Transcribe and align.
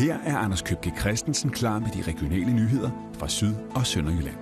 Her 0.00 0.18
er 0.26 0.36
Anders 0.36 0.62
Købke 0.62 0.92
Christensen 1.00 1.50
klar 1.50 1.78
med 1.78 1.88
de 1.88 2.10
regionale 2.10 2.52
nyheder 2.52 2.90
fra 3.18 3.28
Syd- 3.28 3.54
og 3.74 3.86
Sønderjylland. 3.86 4.36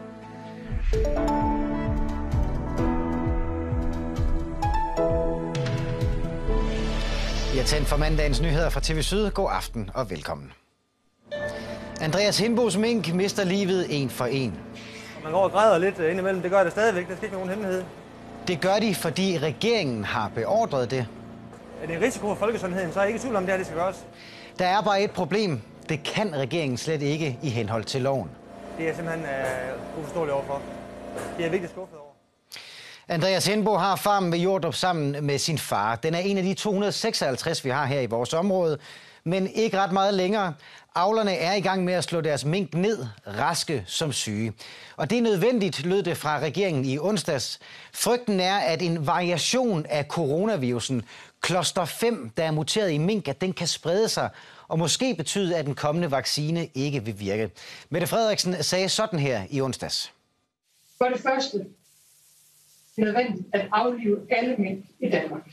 Jeg 7.56 7.66
tændt 7.66 7.88
for 7.88 7.96
mandagens 7.96 8.42
nyheder 8.42 8.70
fra 8.70 8.80
TV 8.80 9.02
Syd. 9.02 9.30
God 9.30 9.48
aften 9.52 9.90
og 9.94 10.10
velkommen. 10.10 10.52
Andreas 12.00 12.38
Hindbos 12.38 12.76
mink 12.76 13.14
mister 13.14 13.44
livet 13.44 13.86
en 14.02 14.10
for 14.10 14.24
en. 14.24 14.54
Man 15.22 15.32
går 15.32 15.44
og 15.44 15.50
græder 15.50 15.78
lidt 15.78 15.98
øh, 15.98 16.10
indimellem. 16.10 16.42
Det 16.42 16.50
gør 16.50 16.62
det 16.62 16.72
stadigvæk. 16.72 17.08
Det 17.08 17.16
skal 17.16 17.26
ikke 17.26 17.36
nogen 17.36 17.50
hemmelighed. 17.50 17.84
Det 18.48 18.60
gør 18.60 18.78
de, 18.80 18.94
fordi 18.94 19.38
regeringen 19.38 20.04
har 20.04 20.30
beordret 20.34 20.90
det. 20.90 21.06
Er 21.82 21.86
det 21.86 21.96
en 21.96 22.02
risiko 22.02 22.26
for 22.26 22.34
folkesundheden, 22.34 22.92
så 22.92 22.98
er 22.98 23.02
jeg 23.02 23.08
ikke 23.08 23.18
i 23.18 23.20
tvivl 23.20 23.36
om, 23.36 23.42
det 23.42 23.50
her 23.50 23.56
det 23.56 23.66
skal 23.66 23.78
gøres. 23.78 24.04
Der 24.58 24.66
er 24.66 24.80
bare 24.80 25.02
et 25.02 25.10
problem. 25.10 25.60
Det 25.88 26.02
kan 26.02 26.34
regeringen 26.34 26.78
slet 26.78 27.02
ikke 27.02 27.38
i 27.42 27.48
henhold 27.48 27.84
til 27.84 28.02
loven. 28.02 28.30
Det 28.78 28.88
er 28.88 28.94
simpelthen 28.94 29.24
uh, 29.24 30.00
uforståeligt 30.00 30.34
overfor. 30.34 30.62
Det 31.36 31.46
er 31.46 31.50
virkelig 31.50 31.70
skuffet 31.70 31.98
over. 31.98 32.08
Andreas 33.08 33.46
Hindbo 33.46 33.76
har 33.76 33.96
farmen 33.96 34.32
ved 34.32 34.38
Jordrup 34.38 34.74
sammen 34.74 35.26
med 35.26 35.38
sin 35.38 35.58
far. 35.58 35.96
Den 35.96 36.14
er 36.14 36.18
en 36.18 36.38
af 36.38 36.42
de 36.42 36.54
256, 36.54 37.64
vi 37.64 37.70
har 37.70 37.86
her 37.86 38.00
i 38.00 38.06
vores 38.06 38.34
område, 38.34 38.78
men 39.24 39.46
ikke 39.46 39.78
ret 39.78 39.92
meget 39.92 40.14
længere. 40.14 40.54
Avlerne 40.94 41.34
er 41.34 41.54
i 41.54 41.60
gang 41.60 41.84
med 41.84 41.94
at 41.94 42.04
slå 42.04 42.20
deres 42.20 42.44
mink 42.44 42.74
ned, 42.74 43.06
raske 43.26 43.84
som 43.86 44.12
syge. 44.12 44.52
Og 44.96 45.10
det 45.10 45.18
er 45.18 45.22
nødvendigt, 45.22 45.84
lød 45.84 46.02
det 46.02 46.16
fra 46.16 46.38
regeringen 46.38 46.84
i 46.84 46.98
onsdags. 46.98 47.58
Frygten 47.92 48.40
er, 48.40 48.56
at 48.56 48.82
en 48.82 49.06
variation 49.06 49.86
af 49.88 50.04
coronavirusen, 50.04 51.02
kloster 51.40 51.84
5, 51.84 52.30
der 52.36 52.44
er 52.44 52.50
muteret 52.50 52.90
i 52.90 52.98
mink, 52.98 53.28
at 53.28 53.40
den 53.40 53.52
kan 53.52 53.66
sprede 53.66 54.08
sig 54.08 54.30
og 54.68 54.78
måske 54.78 55.14
betyde, 55.14 55.56
at 55.56 55.66
den 55.66 55.74
kommende 55.74 56.10
vaccine 56.10 56.68
ikke 56.74 57.04
vil 57.04 57.20
virke. 57.20 57.50
Mette 57.90 58.06
Frederiksen 58.06 58.62
sagde 58.62 58.88
sådan 58.88 59.18
her 59.18 59.42
i 59.50 59.60
onsdags. 59.60 60.12
For 60.98 61.04
det 61.04 61.20
første, 61.20 61.58
det 61.58 63.02
er 63.02 63.04
nødvendigt 63.04 63.46
at 63.52 63.68
aflive 63.72 64.26
alle 64.30 64.56
mink 64.56 64.84
i 65.00 65.08
Danmark. 65.08 65.50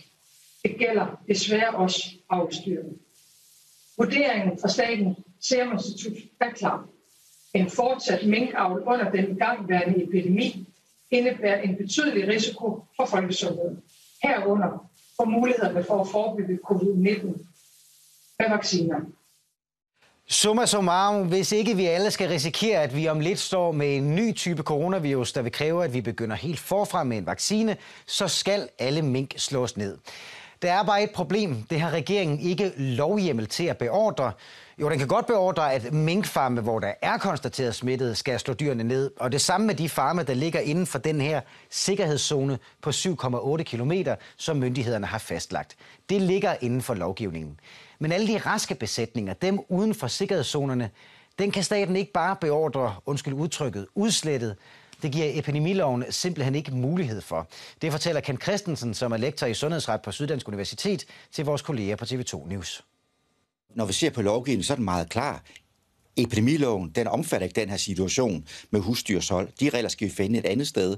Det 0.63 0.75
gælder 0.79 1.21
desværre 1.27 1.75
også 1.75 2.11
afstyret. 2.29 2.97
Vurderingen 3.97 4.59
fra 4.61 4.69
Staten 4.69 5.15
Serum 5.41 5.71
Institut 5.71 6.17
er 6.41 6.49
klar. 6.49 6.87
En 7.53 7.69
fortsat 7.69 8.27
minkavl 8.27 8.83
under 8.85 9.11
den 9.11 9.31
igangværende 9.31 10.03
epidemi 10.03 10.67
indebærer 11.11 11.61
en 11.61 11.75
betydelig 11.75 12.27
risiko 12.27 12.85
for 12.97 13.05
folkesundheden. 13.05 13.81
Herunder 14.23 14.89
på 15.19 15.25
mulighederne 15.25 15.83
for 15.83 16.01
at 16.01 16.07
forebygge 16.07 16.59
covid-19 16.69 17.25
med 18.39 18.49
vacciner. 18.49 18.99
Summa 20.27 20.65
summarum, 20.65 21.27
hvis 21.27 21.51
ikke 21.51 21.75
vi 21.75 21.85
alle 21.85 22.11
skal 22.11 22.29
risikere, 22.29 22.83
at 22.83 22.95
vi 22.95 23.07
om 23.07 23.19
lidt 23.19 23.39
står 23.39 23.71
med 23.71 23.97
en 23.97 24.15
ny 24.15 24.35
type 24.35 24.63
coronavirus, 24.63 25.33
der 25.33 25.41
vil 25.41 25.51
kræve, 25.51 25.83
at 25.83 25.93
vi 25.93 26.01
begynder 26.01 26.35
helt 26.35 26.59
forfra 26.59 27.03
med 27.03 27.17
en 27.17 27.25
vaccine, 27.25 27.77
så 28.05 28.27
skal 28.27 28.69
alle 28.79 29.01
mink 29.01 29.33
slås 29.37 29.77
ned. 29.77 29.97
Der 30.61 30.71
er 30.71 30.83
bare 30.83 31.03
et 31.03 31.11
problem. 31.11 31.63
Det 31.69 31.79
har 31.79 31.91
regeringen 31.91 32.39
ikke 32.39 32.73
lovhjemmel 32.77 33.47
til 33.47 33.65
at 33.65 33.77
beordre. 33.77 34.31
Jo, 34.77 34.89
den 34.89 34.99
kan 34.99 35.07
godt 35.07 35.25
beordre, 35.27 35.73
at 35.73 35.93
minkfarme, 35.93 36.61
hvor 36.61 36.79
der 36.79 36.93
er 37.01 37.17
konstateret 37.17 37.75
smittet, 37.75 38.17
skal 38.17 38.39
slå 38.39 38.53
dyrene 38.53 38.83
ned. 38.83 39.11
Og 39.19 39.31
det 39.31 39.41
samme 39.41 39.67
med 39.67 39.75
de 39.75 39.89
farme, 39.89 40.23
der 40.23 40.33
ligger 40.33 40.59
inden 40.59 40.85
for 40.85 40.99
den 40.99 41.21
her 41.21 41.41
sikkerhedszone 41.69 42.59
på 42.81 42.89
7,8 42.89 43.63
km, 43.63 43.91
som 44.37 44.57
myndighederne 44.57 45.05
har 45.05 45.17
fastlagt. 45.17 45.75
Det 46.09 46.21
ligger 46.21 46.55
inden 46.61 46.81
for 46.81 46.93
lovgivningen. 46.93 47.59
Men 47.99 48.11
alle 48.11 48.27
de 48.27 48.37
raske 48.37 48.75
besætninger, 48.75 49.33
dem 49.33 49.59
uden 49.69 49.95
for 49.95 50.07
sikkerhedszonerne, 50.07 50.89
den 51.39 51.51
kan 51.51 51.63
staten 51.63 51.95
ikke 51.95 52.11
bare 52.11 52.35
beordre, 52.41 52.95
undskyld 53.05 53.33
udtrykket, 53.33 53.87
udslettet. 53.95 54.55
Det 55.01 55.11
giver 55.11 55.27
epidemiloven 55.33 56.03
simpelthen 56.09 56.55
ikke 56.55 56.71
mulighed 56.71 57.21
for. 57.21 57.47
Det 57.81 57.91
fortæller 57.91 58.21
Ken 58.21 58.41
Christensen, 58.41 58.93
som 58.93 59.11
er 59.11 59.17
lektor 59.17 59.47
i 59.47 59.53
sundhedsret 59.53 60.01
på 60.01 60.11
Syddansk 60.11 60.47
Universitet, 60.47 61.05
til 61.31 61.45
vores 61.45 61.61
kolleger 61.61 61.95
på 61.95 62.05
TV2 62.05 62.49
News. 62.49 62.83
Når 63.75 63.85
vi 63.85 63.93
ser 63.93 64.09
på 64.09 64.21
lovgivningen, 64.21 64.63
så 64.63 64.73
er 64.73 64.75
den 64.75 64.85
meget 64.85 65.09
klar. 65.09 65.43
Epidemiloven, 66.17 66.89
den 66.89 67.07
omfatter 67.07 67.47
ikke 67.47 67.61
den 67.61 67.69
her 67.69 67.77
situation 67.77 68.47
med 68.71 68.79
husdyrshold. 68.79 69.49
De 69.59 69.69
regler 69.69 69.89
skal 69.89 70.07
vi 70.07 70.13
finde 70.13 70.39
et 70.39 70.45
andet 70.45 70.67
sted. 70.67 70.97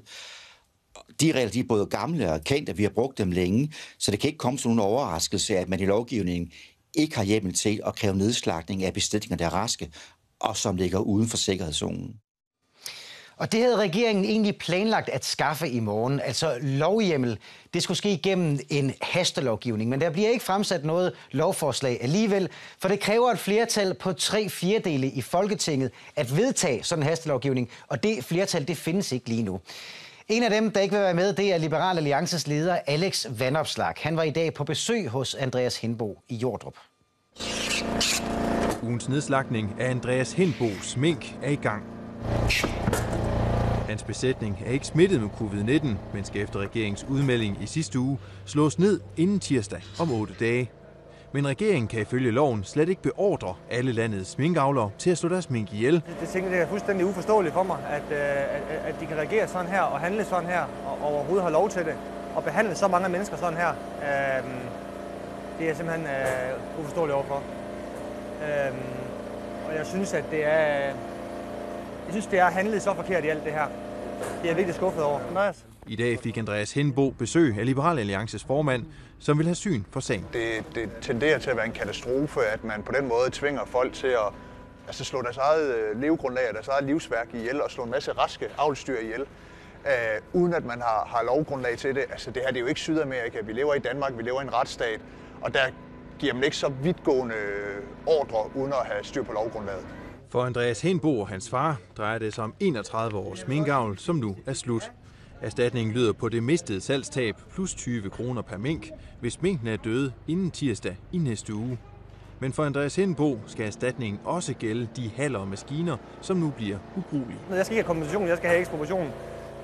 De 1.21 1.31
regler, 1.31 1.51
de 1.51 1.59
er 1.59 1.63
både 1.69 1.85
gamle 1.85 2.31
og 2.31 2.43
kendte, 2.43 2.77
vi 2.77 2.83
har 2.83 2.89
brugt 2.89 3.17
dem 3.17 3.31
længe, 3.31 3.73
så 3.99 4.11
det 4.11 4.19
kan 4.19 4.27
ikke 4.27 4.37
komme 4.37 4.59
som 4.59 4.71
nogen 4.71 4.91
overraskelse, 4.91 5.57
at 5.57 5.69
man 5.69 5.79
i 5.79 5.85
lovgivningen 5.85 6.51
ikke 6.93 7.15
har 7.15 7.23
hjemmel 7.23 7.53
til 7.53 7.81
at 7.85 7.95
kræve 7.95 8.17
nedslagning 8.17 8.83
af 8.83 8.93
bestillinger, 8.93 9.37
der 9.37 9.45
er 9.45 9.53
raske, 9.53 9.91
og 10.39 10.57
som 10.57 10.75
ligger 10.75 10.99
uden 10.99 11.27
for 11.27 11.37
sikkerhedszonen. 11.37 12.15
Og 13.37 13.51
det 13.51 13.61
havde 13.61 13.77
regeringen 13.77 14.25
egentlig 14.25 14.57
planlagt 14.57 15.09
at 15.09 15.25
skaffe 15.25 15.69
i 15.69 15.79
morgen, 15.79 16.19
altså 16.19 16.57
lovhjemmel. 16.61 17.37
Det 17.73 17.83
skulle 17.83 17.97
ske 17.97 18.19
gennem 18.23 18.59
en 18.69 18.93
hastelovgivning, 19.01 19.89
men 19.89 20.01
der 20.01 20.09
bliver 20.09 20.29
ikke 20.29 20.45
fremsat 20.45 20.85
noget 20.85 21.13
lovforslag 21.31 21.97
alligevel, 22.01 22.49
for 22.79 22.87
det 22.87 22.99
kræver 22.99 23.31
et 23.31 23.39
flertal 23.39 23.93
på 23.93 24.13
tre 24.13 24.49
fjerdedele 24.49 25.07
i 25.07 25.21
Folketinget 25.21 25.91
at 26.15 26.37
vedtage 26.37 26.83
sådan 26.83 27.03
en 27.03 27.09
hastelovgivning, 27.09 27.69
og 27.87 28.03
det 28.03 28.23
flertal 28.23 28.67
det 28.67 28.77
findes 28.77 29.11
ikke 29.11 29.29
lige 29.29 29.43
nu. 29.43 29.59
En 30.27 30.43
af 30.43 30.49
dem, 30.49 30.71
der 30.71 30.81
ikke 30.81 30.95
vil 30.95 31.03
være 31.03 31.13
med, 31.13 31.33
det 31.33 31.53
er 31.53 31.57
Liberal 31.57 31.97
Alliances 31.97 32.47
leder 32.47 32.79
Alex 32.87 33.25
Vandopslag. 33.29 33.93
Han 33.97 34.17
var 34.17 34.23
i 34.23 34.29
dag 34.29 34.53
på 34.53 34.63
besøg 34.63 35.07
hos 35.07 35.35
Andreas 35.35 35.77
Hindbo 35.77 36.21
i 36.29 36.35
Jordrup. 36.35 36.75
Ugens 38.83 39.09
nedslagning 39.09 39.75
af 39.79 39.89
Andreas 39.89 40.33
Hindbos 40.33 40.97
mink 40.97 41.35
er 41.43 41.49
i 41.49 41.55
gang. 41.55 41.83
Hans 43.87 44.03
besætning 44.03 44.63
er 44.65 44.71
ikke 44.71 44.87
smittet 44.87 45.21
med 45.21 45.29
covid-19, 45.29 45.87
men 46.13 46.25
skal 46.25 46.41
efter 46.41 46.59
regeringens 46.59 47.05
udmelding 47.09 47.57
i 47.63 47.65
sidste 47.65 47.99
uge 47.99 48.17
slås 48.45 48.79
ned 48.79 48.99
inden 49.17 49.39
tirsdag 49.39 49.81
om 49.99 50.11
8 50.11 50.33
dage. 50.39 50.71
Men 51.31 51.47
regeringen 51.47 51.87
kan 51.87 52.01
ifølge 52.01 52.31
loven 52.31 52.63
slet 52.63 52.89
ikke 52.89 53.01
beordre 53.01 53.55
alle 53.71 53.91
landets 53.91 54.37
minkavlere 54.37 54.91
til 54.97 55.09
at 55.09 55.17
slå 55.17 55.29
deres 55.29 55.49
mink 55.49 55.73
ihjel. 55.73 55.93
Det, 55.93 56.03
det, 56.19 56.29
tænker, 56.29 56.49
det 56.49 56.59
er 56.61 56.67
fuldstændig 56.67 57.05
uforståeligt 57.05 57.53
for 57.53 57.63
mig, 57.63 57.77
øh, 57.89 57.95
at, 57.95 58.03
at, 58.11 58.85
at 58.85 58.95
de 58.99 59.05
kan 59.05 59.17
reagere 59.17 59.47
sådan 59.47 59.71
her 59.71 59.81
og 59.81 59.99
handle 59.99 60.25
sådan 60.25 60.49
her, 60.49 60.61
og, 60.85 61.11
overhovedet 61.11 61.43
har 61.43 61.51
lov 61.51 61.69
til 61.69 61.85
det, 61.85 61.95
og 62.35 62.43
behandle 62.43 62.75
så 62.75 62.87
mange 62.87 63.09
mennesker 63.09 63.37
sådan 63.37 63.57
her. 63.57 63.69
Øh, 63.69 64.43
det 65.59 65.69
er 65.69 65.75
simpelthen 65.75 66.07
øh, 66.07 66.79
uforståeligt 66.79 67.15
overfor. 67.15 67.43
Øh, 68.43 68.73
og 69.67 69.75
jeg 69.75 69.85
synes, 69.85 70.13
at 70.13 70.23
det 70.31 70.45
er... 70.45 70.93
Jeg 72.07 72.13
synes, 72.13 72.27
det 72.27 72.39
er 72.39 72.49
handlet 72.49 72.81
så 72.81 72.93
forkert 72.93 73.25
i 73.25 73.27
alt 73.27 73.43
det 73.43 73.53
her. 73.53 73.67
Det 74.19 74.43
er 74.43 74.47
jeg 74.47 74.55
virkelig 74.55 74.75
skuffet 74.75 75.03
over. 75.03 75.19
Andreas? 75.29 75.65
I 75.87 75.95
dag 75.95 76.19
fik 76.19 76.37
Andreas 76.37 76.71
Hindbo 76.73 77.09
besøg 77.09 77.55
af 77.59 77.65
Liberal 77.65 77.99
Alliances 77.99 78.43
formand, 78.43 78.85
som 79.19 79.37
vil 79.37 79.45
have 79.45 79.55
syn 79.55 79.83
for 79.91 79.99
sagen. 79.99 80.25
Det, 80.33 80.63
det 80.75 80.89
tenderer 81.01 81.39
til 81.39 81.49
at 81.49 81.57
være 81.57 81.65
en 81.65 81.71
katastrofe, 81.71 82.41
at 82.41 82.63
man 82.63 82.83
på 82.83 82.91
den 82.91 83.07
måde 83.07 83.29
tvinger 83.31 83.65
folk 83.65 83.93
til 83.93 84.07
at 84.07 84.33
altså 84.87 85.03
slå 85.03 85.21
deres 85.21 85.37
eget 85.37 85.75
øh, 85.75 86.01
levegrundlag 86.01 86.47
og 86.49 86.53
deres 86.53 86.67
eget 86.67 86.83
livsværk 86.83 87.27
ihjel 87.33 87.61
og 87.61 87.71
slå 87.71 87.83
en 87.83 87.91
masse 87.91 88.11
raske 88.11 88.47
avlstyr 88.57 88.99
ihjel, 88.99 89.21
øh, 89.85 89.93
uden 90.33 90.53
at 90.53 90.65
man 90.65 90.81
har, 90.81 91.07
har 91.07 91.23
lovgrundlag 91.23 91.77
til 91.77 91.95
det. 91.95 92.05
Altså 92.09 92.31
det 92.31 92.41
her 92.45 92.51
det 92.51 92.57
er 92.57 92.61
jo 92.61 92.67
ikke 92.67 92.81
Sydamerika, 92.81 93.41
vi 93.41 93.53
lever 93.53 93.73
i 93.73 93.79
Danmark, 93.79 94.17
vi 94.17 94.23
lever 94.23 94.41
i 94.41 94.43
en 94.43 94.53
retsstat, 94.53 94.99
og 95.41 95.53
der 95.53 95.65
giver 96.19 96.33
man 96.33 96.43
ikke 96.43 96.57
så 96.57 96.69
vidtgående 96.69 97.35
ordre 98.05 98.55
uden 98.55 98.73
at 98.73 98.85
have 98.85 99.03
styr 99.03 99.23
på 99.23 99.31
lovgrundlaget. 99.31 99.85
For 100.29 100.43
Andreas 100.43 100.81
Henbo 100.81 101.19
og 101.19 101.27
hans 101.27 101.49
far 101.49 101.77
drejer 101.97 102.19
det 102.19 102.33
sig 102.33 102.43
om 102.43 102.53
31 102.59 103.17
års 103.17 103.47
minkavl, 103.47 103.97
som 103.97 104.15
nu 104.15 104.35
er 104.45 104.53
slut. 104.53 104.91
Erstatningen 105.41 105.95
lyder 105.95 106.13
på 106.13 106.29
det 106.29 106.43
mistede 106.43 106.81
salgstab 106.81 107.35
plus 107.53 107.75
20 107.75 108.09
kroner 108.09 108.41
per 108.41 108.57
mink, 108.57 108.89
hvis 109.19 109.41
minken 109.41 109.67
er 109.67 109.77
døde 109.77 110.13
inden 110.27 110.51
tirsdag 110.51 110.97
i 111.11 111.17
næste 111.17 111.53
uge. 111.53 111.79
Men 112.39 112.53
for 112.53 112.63
Andreas 112.63 112.95
Hindbo 112.95 113.39
skal 113.45 113.65
erstatningen 113.65 114.19
også 114.25 114.53
gælde 114.53 114.87
de 114.95 115.11
haller 115.15 115.39
og 115.39 115.47
maskiner, 115.47 115.97
som 116.21 116.37
nu 116.37 116.53
bliver 116.57 116.77
ubrugelige. 116.97 117.39
Jeg 117.49 117.65
skal 117.65 117.77
ikke 117.77 117.87
have 117.87 117.95
kompensation, 117.95 118.27
jeg 118.27 118.37
skal 118.37 118.49
have 118.49 118.59
ekspropriation. 118.59 119.11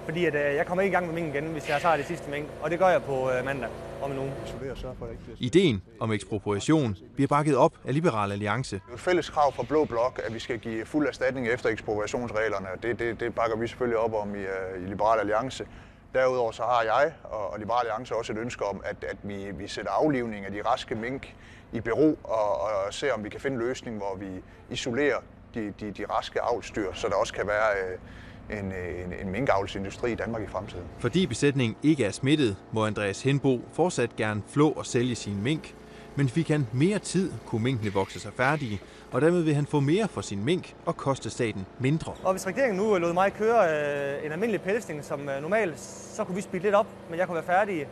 Fordi 0.06 0.26
at, 0.26 0.36
øh, 0.36 0.56
jeg 0.56 0.66
kommer 0.66 0.82
ikke 0.82 0.92
i 0.92 0.96
gang 0.96 1.06
med 1.06 1.14
mink 1.14 1.36
igen, 1.36 1.44
hvis 1.44 1.70
jeg 1.70 1.82
tager 1.82 1.98
det 1.98 2.06
sidste 2.06 2.30
mink. 2.30 2.48
Og 2.62 2.72
det 2.72 2.80
gør 2.80 2.88
jeg 2.88 3.04
på 3.04 3.32
øh, 3.32 3.46
mandag 3.46 3.70
om 4.02 4.12
en 4.12 4.18
uge. 4.18 4.32
Ideen 5.40 5.84
om 6.00 6.12
ekspropriation 6.12 6.98
bliver 7.16 7.28
bakket 7.28 7.58
op 7.58 7.74
af 7.88 7.94
Liberal 7.94 8.32
Alliance. 8.32 8.76
Det 8.76 8.82
er 8.90 8.94
et 8.94 9.00
fælles 9.00 9.30
krav 9.30 9.54
fra 9.54 9.64
Blå 9.64 9.86
Blok, 9.86 10.22
at 10.26 10.34
vi 10.34 10.40
skal 10.40 10.60
give 10.60 10.86
fuld 10.86 11.08
erstatning 11.08 11.48
efter 11.48 11.70
ekspropriationsreglerne. 11.70 12.68
Det, 12.82 13.00
det, 13.00 13.20
det 13.20 13.36
bakker 13.36 13.58
vi 13.58 13.68
selvfølgelig 13.68 13.98
op 13.98 14.14
om 14.14 14.36
i, 14.36 14.40
uh, 14.40 14.84
i 14.84 14.86
Liberal 14.86 15.20
Alliance. 15.20 15.68
Derudover 16.14 16.52
så 16.52 16.64
har 16.64 16.82
jeg 16.82 17.14
og, 17.24 17.52
og 17.52 17.60
Liberal 17.60 17.80
Alliance 17.80 18.16
også 18.16 18.34
et 18.34 18.38
ønske 18.40 18.66
om, 18.66 18.82
at, 18.86 18.96
at 19.04 19.18
vi, 19.24 19.52
vi 19.52 19.68
sætter 19.68 19.92
aflivning 19.92 20.46
af 20.46 20.52
de 20.52 20.62
raske 20.62 20.96
mink 20.96 21.36
i 21.72 21.80
bero 21.80 22.18
og, 22.24 22.62
og 22.62 22.94
ser, 22.94 23.14
om 23.14 23.24
vi 23.24 23.30
kan 23.30 23.40
finde 23.40 23.56
en 23.56 23.62
løsning, 23.68 23.98
hvor 23.98 24.16
vi 24.16 24.28
isolerer 24.70 25.18
de, 25.54 25.74
de, 25.80 25.92
de 25.92 26.06
raske 26.10 26.42
avlstyr, 26.42 26.94
så 26.94 27.08
der 27.08 27.16
også 27.16 27.34
kan 27.34 27.48
være 27.48 27.94
uh, 27.94 28.00
en, 28.52 28.66
en, 28.66 29.14
en 29.22 29.32
minkavlsindustri 29.32 30.12
i 30.12 30.16
Danmark 30.16 30.44
i 30.44 30.48
fremtiden. 30.48 30.84
Fordi 31.00 31.26
besætningen 31.26 31.76
ikke 31.84 32.06
er 32.06 32.12
smittet, 32.12 32.56
må 32.72 32.86
Andreas 32.86 33.24
Hindbo 33.24 33.62
fortsat 33.74 34.16
gerne 34.16 34.42
flå 34.48 34.70
og 34.70 34.86
sælge 34.86 35.16
sin 35.16 35.44
mink. 35.44 35.74
Men 36.16 36.30
fik 36.30 36.50
han 36.50 36.68
mere 36.72 37.00
tid, 37.00 37.32
kunne 37.46 37.64
minkene 37.64 37.94
vokse 37.94 38.20
sig 38.20 38.32
færdige, 38.38 38.82
og 39.12 39.22
dermed 39.22 39.42
vil 39.42 39.56
han 39.56 39.66
få 39.66 39.80
mere 39.80 40.08
for 40.08 40.22
sin 40.22 40.46
mink 40.46 40.76
og 40.86 40.98
koste 40.98 41.30
staten 41.30 41.66
mindre. 41.80 42.14
Og 42.24 42.32
hvis 42.32 42.48
regeringen 42.48 42.78
nu 42.78 42.98
lod 42.98 43.14
mig 43.14 43.34
køre 43.34 43.70
øh, 43.70 44.26
en 44.26 44.32
almindelig 44.32 44.62
pelsning 44.62 45.06
som 45.06 45.30
øh, 45.30 45.42
normalt, 45.42 45.80
så 46.16 46.24
kunne 46.24 46.36
vi 46.36 46.42
speede 46.42 46.64
lidt 46.64 46.76
op, 46.76 46.88
men 47.10 47.20
jeg 47.20 47.28
kunne 47.28 47.36
være 47.36 47.44
færdig 47.44 47.88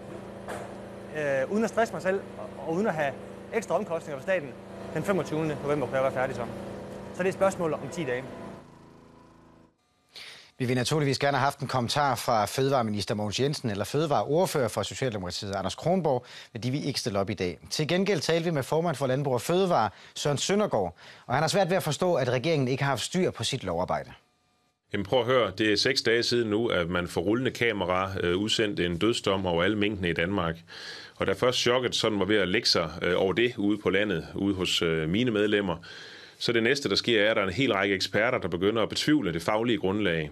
øh, 1.17 1.51
uden 1.51 1.63
at 1.63 1.69
stresse 1.69 1.93
mig 1.93 2.01
selv 2.01 2.21
og, 2.37 2.67
og 2.67 2.73
uden 2.73 2.87
at 2.87 2.93
have 2.93 3.13
ekstra 3.53 3.75
omkostninger 3.75 4.17
for 4.19 4.23
staten. 4.23 4.49
Den 4.93 5.03
25. 5.03 5.39
november 5.63 5.85
kunne 5.87 5.95
jeg 5.95 6.03
være 6.03 6.13
færdig 6.13 6.35
så. 6.35 6.41
Så 7.13 7.17
det 7.17 7.23
er 7.23 7.29
et 7.29 7.33
spørgsmål 7.33 7.73
om 7.73 7.79
10 7.91 8.03
dage. 8.03 8.23
Vi 10.61 10.65
vil 10.65 10.75
naturligvis 10.75 11.19
gerne 11.19 11.37
have 11.37 11.43
haft 11.43 11.59
en 11.59 11.67
kommentar 11.67 12.15
fra 12.15 12.45
Fødevareminister 12.45 13.15
Mogens 13.15 13.39
Jensen 13.39 13.69
eller 13.69 13.85
Fødevareordfører 13.85 14.67
for 14.67 14.83
Socialdemokratiet 14.83 15.55
Anders 15.55 15.75
Kronborg, 15.75 16.25
men 16.53 16.63
de 16.63 16.71
vil 16.71 16.87
ikke 16.87 16.99
stille 16.99 17.19
op 17.19 17.29
i 17.29 17.33
dag. 17.33 17.59
Til 17.69 17.87
gengæld 17.87 18.19
talte 18.19 18.43
vi 18.43 18.51
med 18.51 18.63
formand 18.63 18.95
for 18.95 19.07
Landbrug 19.07 19.33
og 19.33 19.41
Fødevare, 19.41 19.89
Søren 20.15 20.37
Søndergaard, 20.37 20.97
og 21.27 21.33
han 21.33 21.43
har 21.43 21.47
svært 21.47 21.69
ved 21.69 21.77
at 21.77 21.83
forstå, 21.83 22.13
at 22.13 22.29
regeringen 22.29 22.67
ikke 22.67 22.83
har 22.83 22.89
haft 22.89 23.01
styr 23.01 23.31
på 23.31 23.43
sit 23.43 23.63
lovarbejde. 23.63 24.11
Jamen 24.93 25.05
prøv 25.05 25.19
at 25.19 25.25
høre, 25.25 25.51
det 25.57 25.71
er 25.71 25.75
seks 25.75 26.01
dage 26.01 26.23
siden 26.23 26.49
nu, 26.49 26.67
at 26.67 26.89
man 26.89 27.07
for 27.07 27.21
rullende 27.21 27.51
kamera 27.51 28.11
øh, 28.23 28.37
udsendte 28.37 28.85
en 28.85 28.97
dødsdom 28.97 29.45
over 29.45 29.63
alle 29.63 29.77
minkene 29.77 30.09
i 30.09 30.13
Danmark. 30.13 30.55
Og 31.15 31.27
da 31.27 31.33
først 31.33 31.59
chokket 31.59 31.95
sådan 31.95 32.19
var 32.19 32.25
ved 32.25 32.37
at 32.37 32.47
lægge 32.47 32.67
sig 32.67 32.89
øh, 33.01 33.13
over 33.17 33.33
det 33.33 33.57
ude 33.57 33.77
på 33.77 33.89
landet, 33.89 34.27
ude 34.35 34.55
hos 34.55 34.81
øh, 34.81 35.09
mine 35.09 35.31
medlemmer, 35.31 35.77
så 36.41 36.51
det 36.51 36.63
næste, 36.63 36.89
der 36.89 36.95
sker, 36.95 37.21
er, 37.21 37.29
at 37.29 37.35
der 37.35 37.41
er 37.41 37.47
en 37.47 37.53
hel 37.53 37.73
række 37.73 37.95
eksperter, 37.95 38.37
der 38.37 38.47
begynder 38.47 38.81
at 38.83 38.89
betvivle 38.89 39.33
det 39.33 39.41
faglige 39.41 39.77
grundlag. 39.77 40.31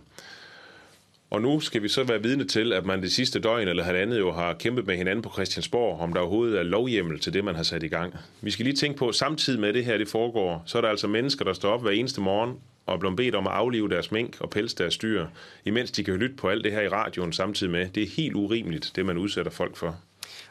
Og 1.29 1.41
nu 1.41 1.59
skal 1.59 1.83
vi 1.83 1.87
så 1.87 2.03
være 2.03 2.21
vidne 2.21 2.43
til, 2.43 2.73
at 2.73 2.85
man 2.85 3.01
det 3.01 3.11
sidste 3.11 3.39
døgn 3.39 3.67
eller 3.67 3.83
halvandet 3.83 4.19
jo 4.19 4.31
har 4.31 4.53
kæmpet 4.53 4.87
med 4.87 4.95
hinanden 4.95 5.21
på 5.21 5.29
Christiansborg, 5.29 5.99
om 5.99 6.13
der 6.13 6.19
overhovedet 6.19 6.59
er 6.59 6.63
lovhjemmel 6.63 7.19
til 7.19 7.33
det, 7.33 7.43
man 7.43 7.55
har 7.55 7.63
sat 7.63 7.83
i 7.83 7.87
gang. 7.87 8.15
Vi 8.41 8.51
skal 8.51 8.65
lige 8.65 8.75
tænke 8.75 8.97
på, 8.97 9.07
at 9.07 9.15
samtidig 9.15 9.59
med 9.59 9.73
det 9.73 9.85
her 9.85 9.97
det 9.97 10.07
foregår, 10.07 10.63
så 10.65 10.77
er 10.77 10.81
der 10.81 10.89
altså 10.89 11.07
mennesker, 11.07 11.45
der 11.45 11.53
står 11.53 11.69
op 11.69 11.81
hver 11.81 11.91
eneste 11.91 12.21
morgen 12.21 12.57
og 12.85 12.95
er 12.95 12.99
blevet 12.99 13.17
bedt 13.17 13.35
om 13.35 13.47
at 13.47 13.53
aflive 13.53 13.89
deres 13.89 14.11
mink 14.11 14.35
og 14.39 14.49
pelse 14.49 14.75
deres 14.75 14.97
dyr, 14.97 15.27
imens 15.65 15.91
de 15.91 16.03
kan 16.03 16.13
lytte 16.13 16.35
på 16.35 16.49
alt 16.49 16.63
det 16.63 16.71
her 16.71 16.81
i 16.81 16.89
radioen 16.89 17.33
samtidig 17.33 17.71
med. 17.71 17.89
Det 17.89 18.03
er 18.03 18.07
helt 18.07 18.35
urimeligt, 18.35 18.91
det 18.95 19.05
man 19.05 19.17
udsætter 19.17 19.51
folk 19.51 19.75
for. 19.75 19.99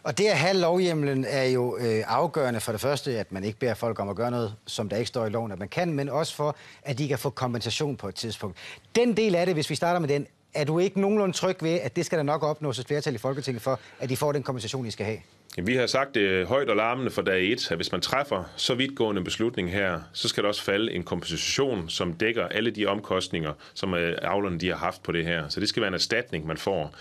Og 0.03 0.19
det 0.19 0.27
at 0.27 0.39
have 0.39 0.57
lovhjemlen 0.57 1.25
er 1.29 1.45
jo 1.45 1.77
øh, 1.77 2.05
afgørende 2.07 2.61
for 2.61 2.73
det 2.73 2.81
første, 2.81 3.19
at 3.19 3.33
man 3.33 3.45
ikke 3.45 3.59
beder 3.59 3.75
folk 3.75 4.01
om 4.01 4.09
at 4.09 4.17
gøre 4.17 4.31
noget, 4.31 4.55
som 4.67 4.89
der 4.89 4.97
ikke 4.97 5.09
står 5.09 5.27
i 5.27 5.31
loven, 5.31 5.53
at 5.53 5.59
man 5.59 5.69
kan, 5.69 5.93
men 5.93 6.09
også 6.09 6.35
for, 6.35 6.57
at 6.83 6.99
de 6.99 7.09
kan 7.09 7.19
få 7.19 7.31
kompensation 7.31 7.97
på 7.97 8.09
et 8.09 8.15
tidspunkt. 8.15 8.57
Den 8.97 9.17
del 9.17 9.35
af 9.35 9.47
det, 9.47 9.55
hvis 9.55 9.71
vi 9.71 9.75
starter 9.75 10.01
med 10.01 10.09
den, 10.09 10.27
er 10.55 10.65
du 10.65 10.79
ikke 10.79 11.01
nogenlunde 11.01 11.37
tryg 11.37 11.57
ved, 11.63 11.81
at 11.81 11.97
det 11.97 12.07
skal 12.07 12.19
der 12.19 12.25
nok 12.25 12.43
opnås 12.43 12.79
et 12.79 12.87
flertal 12.87 13.15
i 13.15 13.19
Folketinget 13.19 13.63
for, 13.63 13.81
at 14.01 14.09
de 14.09 14.17
får 14.17 14.33
den 14.33 14.43
kompensation, 14.43 14.85
de 14.85 14.91
skal 14.91 15.07
have? 15.07 15.19
Vi 15.57 15.77
har 15.77 15.87
sagt 15.87 16.15
det 16.15 16.47
højt 16.47 16.71
og 16.71 16.77
larmende 16.77 17.11
for 17.11 17.23
dag 17.23 17.53
1, 17.53 17.71
at 17.71 17.79
hvis 17.79 17.93
man 17.93 18.01
træffer 18.01 18.45
så 18.57 18.75
vidtgående 18.75 19.25
beslutning 19.25 19.73
her, 19.73 20.01
så 20.13 20.29
skal 20.29 20.43
der 20.43 20.49
også 20.49 20.63
falde 20.63 20.93
en 20.93 21.03
kompensation, 21.03 21.89
som 21.89 22.13
dækker 22.13 22.49
alle 22.49 22.71
de 22.71 22.87
omkostninger, 22.87 23.53
som 23.75 23.95
øh, 23.95 24.19
avlerne 24.23 24.59
de 24.59 24.69
har 24.69 24.77
haft 24.77 25.03
på 25.03 25.13
det 25.13 25.25
her. 25.25 25.49
Så 25.49 25.61
det 25.61 25.69
skal 25.69 25.81
være 25.81 25.89
en 25.89 25.95
erstatning, 25.95 26.47
man 26.47 26.57
får. 26.57 26.95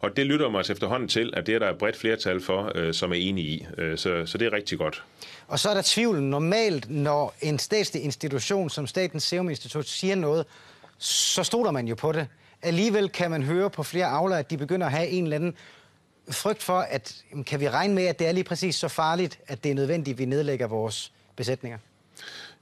Og 0.00 0.16
det 0.16 0.26
lytter 0.26 0.48
mig 0.48 0.58
altså 0.58 0.72
efterhånden 0.72 1.08
til, 1.08 1.30
at 1.36 1.46
det 1.46 1.54
er 1.54 1.58
der 1.58 1.70
et 1.70 1.78
bredt 1.78 1.96
flertal 1.96 2.40
for, 2.40 2.72
øh, 2.74 2.94
som 2.94 3.10
er 3.10 3.16
enige 3.16 3.46
i. 3.48 3.66
Så, 3.96 4.22
så 4.26 4.38
det 4.38 4.46
er 4.46 4.52
rigtig 4.52 4.78
godt. 4.78 5.04
Og 5.48 5.58
så 5.58 5.70
er 5.70 5.74
der 5.74 5.82
tvivl. 5.84 6.22
Normalt, 6.22 6.90
når 6.90 7.34
en 7.40 7.58
statslig 7.58 8.02
institution 8.02 8.70
som 8.70 8.86
Statens 8.86 9.22
Serum 9.22 9.50
Institut 9.50 9.88
siger 9.88 10.14
noget, 10.14 10.46
så 10.98 11.44
stoler 11.44 11.70
man 11.70 11.88
jo 11.88 11.94
på 11.94 12.12
det. 12.12 12.26
Alligevel 12.62 13.08
kan 13.08 13.30
man 13.30 13.42
høre 13.42 13.70
på 13.70 13.82
flere 13.82 14.06
avler, 14.06 14.36
at 14.36 14.50
de 14.50 14.58
begynder 14.58 14.86
at 14.86 14.92
have 14.92 15.08
en 15.08 15.24
eller 15.24 15.36
anden 15.36 15.54
frygt 16.32 16.62
for, 16.62 16.78
at 16.78 17.24
kan 17.46 17.60
vi 17.60 17.68
regne 17.68 17.94
med, 17.94 18.06
at 18.06 18.18
det 18.18 18.26
er 18.28 18.32
lige 18.32 18.44
præcis 18.44 18.74
så 18.74 18.88
farligt, 18.88 19.38
at 19.46 19.64
det 19.64 19.70
er 19.70 19.74
nødvendigt, 19.74 20.14
at 20.14 20.18
vi 20.18 20.24
nedlægger 20.24 20.66
vores 20.66 21.12
besætninger? 21.36 21.78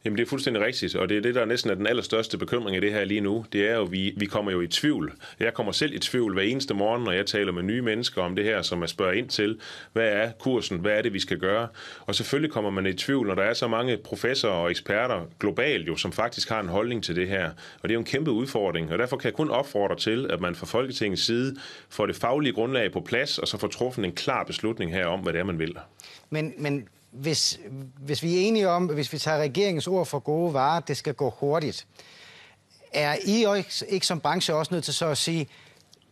Jamen 0.05 0.19
det 0.19 0.25
er 0.25 0.29
fuldstændig 0.29 0.63
rigtigt, 0.63 0.97
og 0.97 1.09
det 1.09 1.17
er 1.17 1.21
det, 1.21 1.35
der 1.35 1.45
næsten 1.45 1.71
er 1.71 1.75
den 1.75 1.87
allerstørste 1.87 2.39
bekymring 2.39 2.77
i 2.77 2.81
det 2.81 2.93
her 2.93 3.05
lige 3.05 3.21
nu. 3.21 3.45
Det 3.53 3.69
er 3.69 3.75
jo, 3.77 3.83
vi, 3.83 4.15
vi 4.17 4.27
kommer 4.27 4.53
jo 4.53 4.61
i 4.61 4.67
tvivl. 4.67 5.13
Jeg 5.41 5.55
kommer 5.55 5.73
selv 5.73 5.95
i 5.95 5.99
tvivl 5.99 6.33
hver 6.35 6.43
eneste 6.43 6.75
morgen, 6.75 7.05
når 7.05 7.13
jeg 7.13 7.27
taler 7.27 7.53
med 7.53 7.63
nye 7.63 7.83
mennesker 7.83 8.23
om 8.23 8.37
det 8.37 8.45
her, 8.45 8.63
som 8.63 8.81
jeg 8.81 8.89
spørger 8.89 9.13
ind 9.13 9.29
til, 9.29 9.61
hvad 9.93 10.09
er 10.09 10.31
kursen, 10.33 10.79
hvad 10.79 10.93
er 10.93 11.03
det, 11.03 11.13
vi 11.13 11.21
skal 11.21 11.39
gøre? 11.39 11.69
Og 12.01 12.15
selvfølgelig 12.15 12.53
kommer 12.53 12.71
man 12.71 12.87
i 12.87 12.93
tvivl, 12.93 13.27
når 13.27 13.35
der 13.35 13.43
er 13.43 13.55
så 13.55 13.69
mange 13.69 13.97
professorer 13.97 14.53
og 14.53 14.71
eksperter 14.71 15.21
globalt 15.41 15.89
jo, 15.89 15.97
som 15.97 16.13
faktisk 16.13 16.49
har 16.49 16.61
en 16.61 16.69
holdning 16.69 17.05
til 17.05 17.17
det 17.17 17.29
her. 17.29 17.51
Og 17.83 17.89
det 17.89 17.91
er 17.91 17.95
jo 17.95 18.01
en 18.01 18.07
kæmpe 18.07 18.31
udfordring, 18.31 18.93
og 18.93 18.99
derfor 18.99 19.17
kan 19.17 19.27
jeg 19.27 19.35
kun 19.35 19.51
opfordre 19.51 19.97
til, 19.97 20.27
at 20.31 20.41
man 20.41 20.55
fra 20.55 20.67
Folketingets 20.67 21.23
side 21.23 21.57
får 21.89 22.07
det 22.07 22.17
faglige 22.17 22.53
grundlag 22.53 22.93
på 22.93 23.01
plads, 23.01 23.39
og 23.39 23.49
så 23.49 23.59
får 23.59 23.69
truffet 23.69 24.05
en 24.05 24.13
klar 24.13 24.45
beslutning 24.45 24.93
her 24.93 25.07
om, 25.07 25.21
hvad 25.21 25.33
det 25.33 25.39
er, 25.39 25.45
man 25.45 25.59
vil. 25.59 25.77
Men, 26.31 26.55
men 26.59 26.89
hvis, 27.11 27.61
hvis 27.99 28.23
vi 28.23 28.37
er 28.37 28.41
enige 28.41 28.69
om, 28.69 28.87
hvis 28.87 29.13
vi 29.13 29.19
tager 29.19 29.39
regeringens 29.39 29.87
ord 29.87 30.07
for 30.07 30.19
gode 30.19 30.55
varer, 30.55 30.81
det 30.81 30.97
skal 30.97 31.15
gå 31.15 31.31
hurtigt, 31.31 31.87
er 32.93 33.17
I 33.25 33.57
ikke, 33.57 33.71
ikke 33.89 34.07
som 34.07 34.21
branche 34.21 34.55
også 34.55 34.75
nødt 34.75 34.85
til 34.85 34.95
så 34.95 35.07
at 35.07 35.19
sige, 35.19 35.49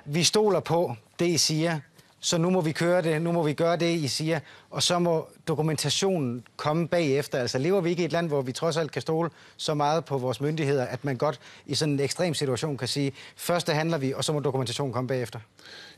vi 0.04 0.25
stoler 0.25 0.60
på 0.60 0.94
det, 1.19 1.26
I 1.26 1.38
siger, 1.38 1.81
så 2.20 2.38
nu 2.38 2.50
må 2.50 2.60
vi 2.60 2.72
køre 2.72 3.02
det, 3.02 3.22
nu 3.22 3.32
må 3.32 3.43
vi 3.43 3.52
gøre 3.52 3.76
det, 3.76 3.94
I 3.94 4.08
siger, 4.08 4.40
og 4.71 4.83
så 4.83 4.99
må 4.99 5.29
dokumentationen 5.49 6.45
komme 6.57 6.89
bagefter. 6.89 7.39
Altså 7.39 7.59
lever 7.59 7.81
vi 7.81 7.91
ikke 7.91 8.03
i 8.03 8.05
et 8.05 8.13
land, 8.13 8.29
hvor 8.29 8.43
vi 8.43 8.53
trods 8.53 8.77
alt 8.77 8.93
kan 8.93 9.03
stole 9.03 9.31
så 9.57 9.75
meget 9.75 10.05
på 10.05 10.19
vores 10.19 10.41
myndigheder, 10.41 10.85
at 10.85 11.05
man 11.05 11.17
godt 11.17 11.41
i 11.67 11.75
sådan 11.75 11.95
en 11.95 12.01
ekstrem 12.01 12.35
situation 12.35 12.79
kan 12.79 12.89
sige, 12.89 13.13
først 13.37 13.71
handler 13.71 13.99
vi, 13.99 14.13
og 14.13 14.25
så 14.25 14.33
må 14.33 14.41
dokumentationen 14.41 14.93
komme 14.93 15.09
bagefter? 15.09 15.39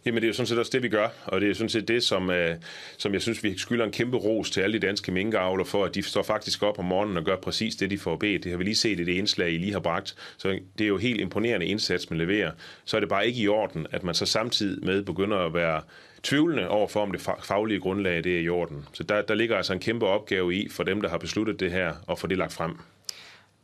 Jamen 0.04 0.16
det 0.16 0.24
er 0.24 0.28
jo 0.28 0.34
sådan 0.34 0.46
set 0.46 0.58
også 0.58 0.70
det, 0.74 0.82
vi 0.82 0.88
gør, 0.88 1.08
og 1.26 1.40
det 1.40 1.50
er 1.50 1.54
sådan 1.54 1.68
set 1.68 1.88
det, 1.88 2.02
som, 2.02 2.30
øh, 2.30 2.56
som 2.98 3.12
jeg 3.12 3.22
synes, 3.22 3.44
vi 3.44 3.58
skylder 3.58 3.84
en 3.84 3.92
kæmpe 3.92 4.16
ros 4.16 4.50
til 4.50 4.60
alle 4.60 4.80
de 4.80 4.86
danske 4.86 5.12
minkavler 5.12 5.64
for, 5.64 5.84
at 5.84 5.94
de 5.94 6.02
står 6.02 6.22
faktisk 6.22 6.62
op 6.62 6.78
om 6.78 6.84
morgenen 6.84 7.16
og 7.16 7.24
gør 7.24 7.36
præcis 7.36 7.76
det, 7.76 7.90
de 7.90 7.98
får 7.98 8.16
bedt. 8.16 8.44
Det 8.44 8.50
har 8.50 8.58
vi 8.58 8.64
lige 8.64 8.74
set 8.74 9.00
i 9.00 9.04
det 9.04 9.12
indslag, 9.12 9.52
I 9.52 9.58
lige 9.58 9.72
har 9.72 9.80
bragt. 9.80 10.14
Så 10.38 10.58
det 10.78 10.84
er 10.84 10.88
jo 10.88 10.96
helt 10.96 11.20
imponerende 11.20 11.66
indsats, 11.66 12.10
man 12.10 12.18
leverer. 12.18 12.50
Så 12.84 12.96
er 12.96 13.00
det 13.00 13.08
bare 13.08 13.26
ikke 13.26 13.40
i 13.40 13.48
orden, 13.48 13.86
at 13.90 14.02
man 14.02 14.14
så 14.14 14.26
samtidig 14.26 14.84
med 14.84 15.02
begynder 15.02 15.36
at 15.36 15.54
være 15.54 15.82
tvivlende 16.22 16.68
over 16.68 16.88
for, 16.88 17.00
om 17.00 17.12
det 17.12 17.28
faglige 17.42 17.80
grundlag 17.80 18.24
det 18.24 18.36
er 18.36 18.40
i 18.40 18.48
orden. 18.48 18.86
Så 18.92 19.02
der, 19.02 19.22
der 19.22 19.34
ligger 19.34 19.56
altså 19.56 19.72
en 19.72 19.80
kæmpe 19.80 20.06
opgave 20.06 20.54
i 20.54 20.68
for 20.68 20.82
dem, 20.82 21.00
der 21.00 21.08
har 21.08 21.18
besluttet 21.18 21.60
det 21.60 21.72
her, 21.72 21.92
og 22.06 22.18
få 22.18 22.26
det 22.26 22.38
lagt 22.38 22.52
frem. 22.52 22.78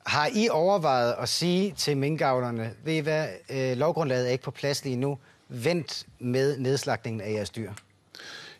Har 0.06 0.28
I 0.34 0.48
overvejet 0.48 1.14
at 1.18 1.28
sige 1.28 1.74
til 1.76 1.96
minkavlerne, 1.96 2.70
ved 2.84 2.94
I 2.94 2.98
hvad, 2.98 3.28
øh, 3.50 3.76
lovgrundlaget 3.76 4.26
er 4.28 4.32
ikke 4.32 4.44
på 4.44 4.50
plads 4.50 4.84
lige 4.84 4.96
nu, 4.96 5.18
vent 5.48 6.06
med 6.18 6.58
nedslagningen 6.58 7.20
af 7.20 7.32
jeres 7.32 7.50
dyr? 7.50 7.70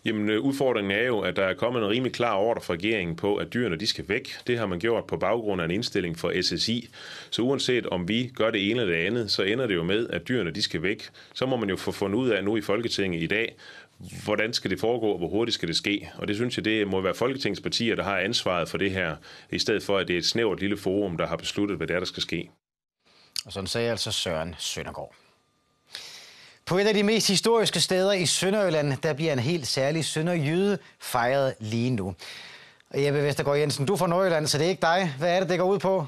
Jamen 0.04 0.30
øh, 0.30 0.40
udfordringen 0.40 0.90
er 0.90 1.02
jo, 1.02 1.20
at 1.20 1.36
der 1.36 1.44
er 1.44 1.54
kommet 1.54 1.82
en 1.82 1.88
rimelig 1.88 2.12
klar 2.12 2.36
ordre 2.36 2.62
fra 2.62 2.74
regeringen 2.74 3.16
på, 3.16 3.36
at 3.36 3.54
dyrene 3.54 3.76
de 3.76 3.86
skal 3.86 4.08
væk. 4.08 4.36
Det 4.46 4.58
har 4.58 4.66
man 4.66 4.78
gjort 4.78 5.04
på 5.04 5.16
baggrund 5.16 5.60
af 5.60 5.64
en 5.64 5.70
indstilling 5.70 6.18
fra 6.18 6.42
SSI. 6.42 6.88
Så 7.30 7.42
uanset 7.42 7.86
om 7.86 8.08
vi 8.08 8.30
gør 8.34 8.50
det 8.50 8.70
ene 8.70 8.80
eller 8.80 8.94
det 8.94 9.06
andet, 9.06 9.30
så 9.30 9.42
ender 9.42 9.66
det 9.66 9.74
jo 9.74 9.82
med, 9.82 10.08
at 10.10 10.28
dyrene 10.28 10.50
de 10.50 10.62
skal 10.62 10.82
væk. 10.82 11.08
Så 11.34 11.46
må 11.46 11.56
man 11.56 11.68
jo 11.68 11.76
få 11.76 11.92
fundet 11.92 12.18
ud 12.18 12.28
af 12.28 12.44
nu 12.44 12.56
i 12.56 12.60
Folketinget 12.60 13.22
i 13.22 13.26
dag, 13.26 13.56
hvordan 14.24 14.52
skal 14.52 14.70
det 14.70 14.80
foregå, 14.80 15.06
og 15.06 15.18
hvor 15.18 15.28
hurtigt 15.28 15.54
skal 15.54 15.68
det 15.68 15.76
ske. 15.76 16.10
Og 16.18 16.28
det 16.28 16.36
synes 16.36 16.56
jeg, 16.56 16.64
det 16.64 16.88
må 16.88 17.00
være 17.00 17.14
Folketingets 17.14 17.60
partier, 17.60 17.96
der 17.96 18.02
har 18.02 18.18
ansvaret 18.18 18.68
for 18.68 18.78
det 18.78 18.90
her, 18.90 19.16
i 19.50 19.58
stedet 19.58 19.82
for, 19.82 19.98
at 19.98 20.08
det 20.08 20.14
er 20.14 20.18
et 20.18 20.26
snævert 20.26 20.60
lille 20.60 20.76
forum, 20.76 21.16
der 21.16 21.26
har 21.26 21.36
besluttet, 21.36 21.76
hvad 21.76 21.86
det 21.86 21.94
er, 21.94 21.98
der 21.98 22.06
skal 22.06 22.22
ske. 22.22 22.50
Og 23.46 23.52
sådan 23.52 23.66
sagde 23.66 23.90
altså 23.90 24.12
Søren 24.12 24.54
Søndergaard. 24.58 25.14
På 26.66 26.78
et 26.78 26.86
af 26.86 26.94
de 26.94 27.02
mest 27.02 27.28
historiske 27.28 27.80
steder 27.80 28.12
i 28.12 28.26
Sønderjylland, 28.26 28.96
der 29.02 29.12
bliver 29.12 29.32
en 29.32 29.38
helt 29.38 29.66
særlig 29.66 30.04
sønderjyde 30.04 30.78
fejret 31.00 31.54
lige 31.60 31.90
nu. 31.90 32.14
Og 32.90 33.04
Jeppe 33.04 33.22
Vestergaard 33.22 33.58
Jensen, 33.58 33.86
du 33.86 33.92
er 33.92 33.96
fra 33.96 34.06
Nordjylland, 34.06 34.46
så 34.46 34.58
det 34.58 34.64
er 34.64 34.68
ikke 34.68 34.82
dig. 34.82 35.14
Hvad 35.18 35.36
er 35.36 35.40
det, 35.40 35.48
det 35.48 35.58
går 35.58 35.66
ud 35.66 35.78
på? 35.78 36.06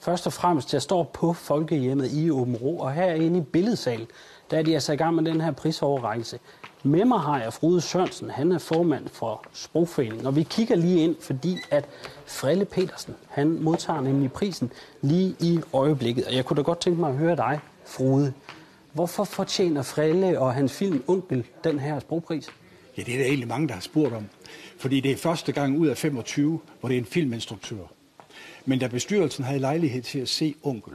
Først 0.00 0.26
og 0.26 0.32
fremmest, 0.32 0.72
jeg 0.72 0.82
står 0.82 1.10
på 1.14 1.32
Folkehjemmet 1.32 2.12
i 2.12 2.30
Åben 2.30 2.56
Ro, 2.56 2.78
og 2.78 2.92
herinde 2.92 3.38
i 3.38 3.42
billedsal, 3.42 4.06
der 4.54 4.60
er 4.60 4.64
de 4.64 4.74
altså 4.74 4.92
i 4.92 4.96
gang 4.96 5.14
med 5.14 5.24
den 5.24 5.40
her 5.40 5.50
prisoverrækkelse. 5.50 6.38
Med 6.82 7.04
mig 7.04 7.20
har 7.20 7.40
jeg 7.42 7.52
Frode 7.52 7.80
Sørensen, 7.80 8.30
han 8.30 8.52
er 8.52 8.58
formand 8.58 9.08
for 9.08 9.44
Sprogforeningen, 9.52 10.26
og 10.26 10.36
vi 10.36 10.42
kigger 10.42 10.76
lige 10.76 11.00
ind, 11.00 11.16
fordi 11.20 11.56
at 11.70 11.84
Frelle 12.26 12.64
Petersen, 12.64 13.14
han 13.28 13.48
modtager 13.48 14.00
nemlig 14.00 14.32
prisen 14.32 14.72
lige 15.02 15.36
i 15.40 15.60
øjeblikket. 15.72 16.24
Og 16.24 16.34
jeg 16.34 16.44
kunne 16.44 16.56
da 16.56 16.62
godt 16.62 16.80
tænke 16.80 17.00
mig 17.00 17.10
at 17.10 17.16
høre 17.16 17.36
dig, 17.36 17.60
Frode. 17.86 18.32
Hvorfor 18.92 19.24
fortjener 19.24 19.82
Frelle 19.82 20.40
og 20.40 20.54
hans 20.54 20.72
film 20.72 21.04
Onkel 21.06 21.46
den 21.64 21.78
her 21.78 22.00
sprogpris? 22.00 22.48
Ja, 22.96 23.02
det 23.02 23.14
er 23.14 23.18
der 23.18 23.24
egentlig 23.24 23.48
mange, 23.48 23.68
der 23.68 23.74
har 23.74 23.80
spurgt 23.80 24.14
om. 24.14 24.24
Fordi 24.78 25.00
det 25.00 25.10
er 25.10 25.16
første 25.16 25.52
gang 25.52 25.78
ud 25.78 25.86
af 25.86 25.96
25, 25.96 26.60
hvor 26.80 26.88
det 26.88 26.96
er 26.96 27.00
en 27.00 27.06
filminstruktør. 27.06 27.92
Men 28.64 28.78
da 28.78 28.86
bestyrelsen 28.86 29.44
havde 29.44 29.60
lejlighed 29.60 30.02
til 30.02 30.18
at 30.18 30.28
se 30.28 30.54
Onkel, 30.62 30.92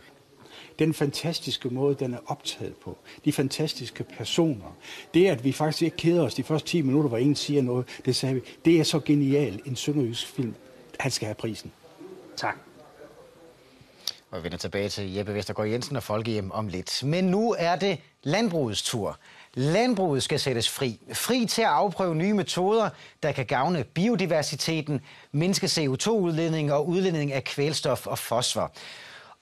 den 0.80 0.94
fantastiske 0.94 1.70
måde, 1.70 1.96
den 1.96 2.14
er 2.14 2.20
optaget 2.26 2.76
på, 2.76 2.98
de 3.26 3.34
fantastiske 3.34 4.04
personer, 4.04 4.76
det 5.14 5.28
at 5.28 5.44
vi 5.44 5.52
faktisk 5.52 5.82
ikke 5.82 5.98
keder 5.98 6.24
os 6.24 6.34
de 6.34 6.44
første 6.44 6.68
10 6.70 6.82
minutter, 6.82 7.08
hvor 7.08 7.18
ingen 7.18 7.36
siger 7.36 7.62
noget, 7.62 7.88
det 8.06 8.16
sagde 8.16 8.36
vi, 8.36 8.42
det 8.66 8.80
er 8.80 8.84
så 8.84 9.00
genial 9.00 9.62
en 9.66 9.76
sønderjysk 9.76 10.28
film. 10.28 10.56
Han 11.00 11.12
skal 11.12 11.26
have 11.26 11.36
prisen. 11.36 11.72
Tak. 12.38 12.56
Og 14.32 14.38
vi 14.38 14.44
vender 14.44 14.58
tilbage 14.58 14.90
til 14.90 15.14
Jeppe 15.14 15.34
Vestergaard 15.34 15.70
Jensen 15.70 15.96
og 15.96 16.04
Folkehjem 16.04 16.52
om 16.52 16.68
lidt. 16.68 17.04
Men 17.04 17.24
nu 17.24 17.56
er 17.60 17.76
det 17.76 17.98
landbrugets 18.24 18.82
tur. 18.82 19.18
Landbruget 19.54 20.24
skal 20.24 20.40
sættes 20.40 20.70
fri. 20.70 21.00
Fri 21.14 21.46
til 21.46 21.62
at 21.62 21.68
afprøve 21.68 22.16
nye 22.16 22.34
metoder, 22.34 22.90
der 23.24 23.32
kan 23.32 23.46
gavne 23.46 23.84
biodiversiteten, 23.84 25.02
mindske 25.32 25.68
CO2-udledning 25.68 26.74
og 26.74 26.88
udledning 26.88 27.34
af 27.34 27.44
kvælstof 27.44 28.08
og 28.08 28.18
fosfor. 28.18 28.72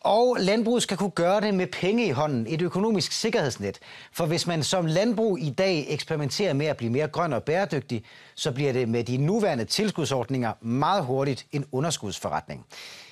Og 0.08 0.38
landbruget 0.40 0.84
skal 0.84 0.98
kunne 0.98 1.10
gøre 1.10 1.42
det 1.42 1.54
med 1.54 1.68
penge 1.68 2.06
i 2.06 2.10
hånden, 2.10 2.48
et 2.50 2.62
økonomisk 2.62 3.12
sikkerhedsnet. 3.12 3.80
For 4.12 4.26
hvis 4.26 4.48
man 4.48 4.64
som 4.64 4.86
landbrug 4.86 5.40
i 5.40 5.50
dag 5.50 5.86
eksperimenterer 5.90 6.54
med 6.54 6.66
at 6.66 6.78
blive 6.78 6.92
mere 6.92 7.08
grøn 7.08 7.34
og 7.34 7.44
bæredygtig, 7.44 8.04
så 8.36 8.52
bliver 8.52 8.74
det 8.74 8.90
med 8.90 9.04
de 9.04 9.18
nuværende 9.18 9.66
tilskudsordninger 9.66 10.54
meget 10.62 11.06
hurtigt 11.06 11.46
en 11.52 11.66
underskudsforretning. 11.72 12.66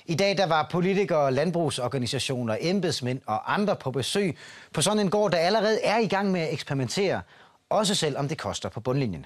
I 0.06 0.16
dag 0.16 0.38
der 0.38 0.46
var 0.46 0.68
politikere, 0.72 1.32
landbrugsorganisationer, 1.32 2.58
embedsmænd 2.60 3.22
og 3.26 3.54
andre 3.54 3.76
på 3.76 3.92
besøg 3.92 4.38
på 4.74 4.82
sådan 4.82 5.00
en 5.00 5.10
gård, 5.10 5.32
der 5.32 5.38
allerede 5.38 5.80
er 5.84 5.98
i 5.98 6.08
gang 6.08 6.32
med 6.32 6.42
at 6.42 6.54
eksperimentere, 6.54 7.22
også 7.70 7.96
selvom 7.96 8.28
det 8.28 8.38
koster 8.38 8.70
på 8.70 8.80
bundlinjen. 8.80 9.26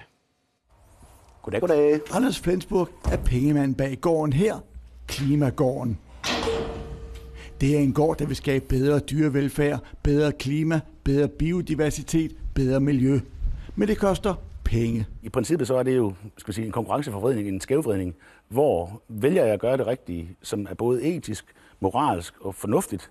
Goddag, 1.42 1.60
goddag. 1.60 2.00
Anders 2.12 2.38
Flensburg 2.38 2.88
er 3.12 3.16
pengemanden 3.16 3.74
bag 3.74 3.98
gården 4.00 4.32
her, 4.32 4.58
Klimagården. 5.06 5.98
Det 7.60 7.76
er 7.76 7.78
en 7.78 7.92
gård, 7.92 8.18
der 8.18 8.26
vil 8.26 8.36
skabe 8.36 8.64
bedre 8.68 8.98
dyrevelfærd, 8.98 9.80
bedre 10.02 10.32
klima, 10.32 10.80
bedre 11.04 11.28
biodiversitet, 11.28 12.36
bedre 12.54 12.80
miljø. 12.80 13.20
Men 13.76 13.88
det 13.88 13.98
koster 13.98 14.34
penge. 14.64 15.06
I 15.22 15.28
princippet 15.28 15.68
så 15.68 15.74
er 15.74 15.82
det 15.82 15.96
jo 15.96 16.12
skal 16.38 16.54
sige, 16.54 16.66
en 16.66 16.72
konkurrenceforvridning, 16.72 17.48
en 17.48 17.60
skævvridning, 17.60 18.14
hvor 18.48 19.02
vælger 19.08 19.44
jeg 19.44 19.52
at 19.52 19.60
gøre 19.60 19.76
det 19.76 19.86
rigtige, 19.86 20.36
som 20.42 20.66
er 20.70 20.74
både 20.74 21.02
etisk, 21.02 21.44
moralsk 21.80 22.34
og 22.40 22.54
fornuftigt, 22.54 23.10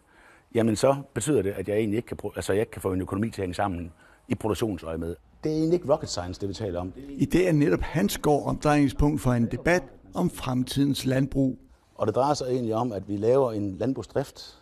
jamen 0.55 0.75
så 0.75 0.95
betyder 1.13 1.41
det, 1.41 1.51
at 1.51 1.67
jeg 1.67 1.77
egentlig 1.77 1.97
ikke 1.97 2.07
kan, 2.07 2.17
altså 2.35 2.53
jeg 2.53 2.59
ikke 2.59 2.71
kan 2.71 2.81
få 2.81 2.93
en 2.93 3.01
økonomi 3.01 3.29
til 3.29 3.41
at 3.41 3.43
hænge 3.43 3.55
sammen 3.55 3.91
i 4.27 4.35
produktionsøje 4.35 4.97
med. 4.97 5.15
Det 5.43 5.51
er 5.51 5.55
egentlig 5.55 5.73
ikke 5.73 5.93
rocket 5.93 6.09
science, 6.09 6.41
det 6.41 6.49
vi 6.49 6.53
taler 6.53 6.79
om. 6.79 6.93
I 7.09 7.25
dag 7.25 7.47
er 7.47 7.51
netop 7.51 7.81
hans 7.81 8.17
gård 8.17 8.47
omdrejningspunkt 8.47 9.21
for 9.21 9.31
en 9.31 9.45
debat 9.51 9.83
om 10.13 10.29
fremtidens 10.29 11.05
landbrug. 11.05 11.59
Og 11.99 12.07
det 12.07 12.15
drejer 12.15 12.33
sig 12.33 12.47
egentlig 12.47 12.75
om, 12.75 12.91
at 12.91 13.09
vi 13.09 13.17
laver 13.17 13.51
en 13.51 13.77
landbrugsdrift, 13.79 14.57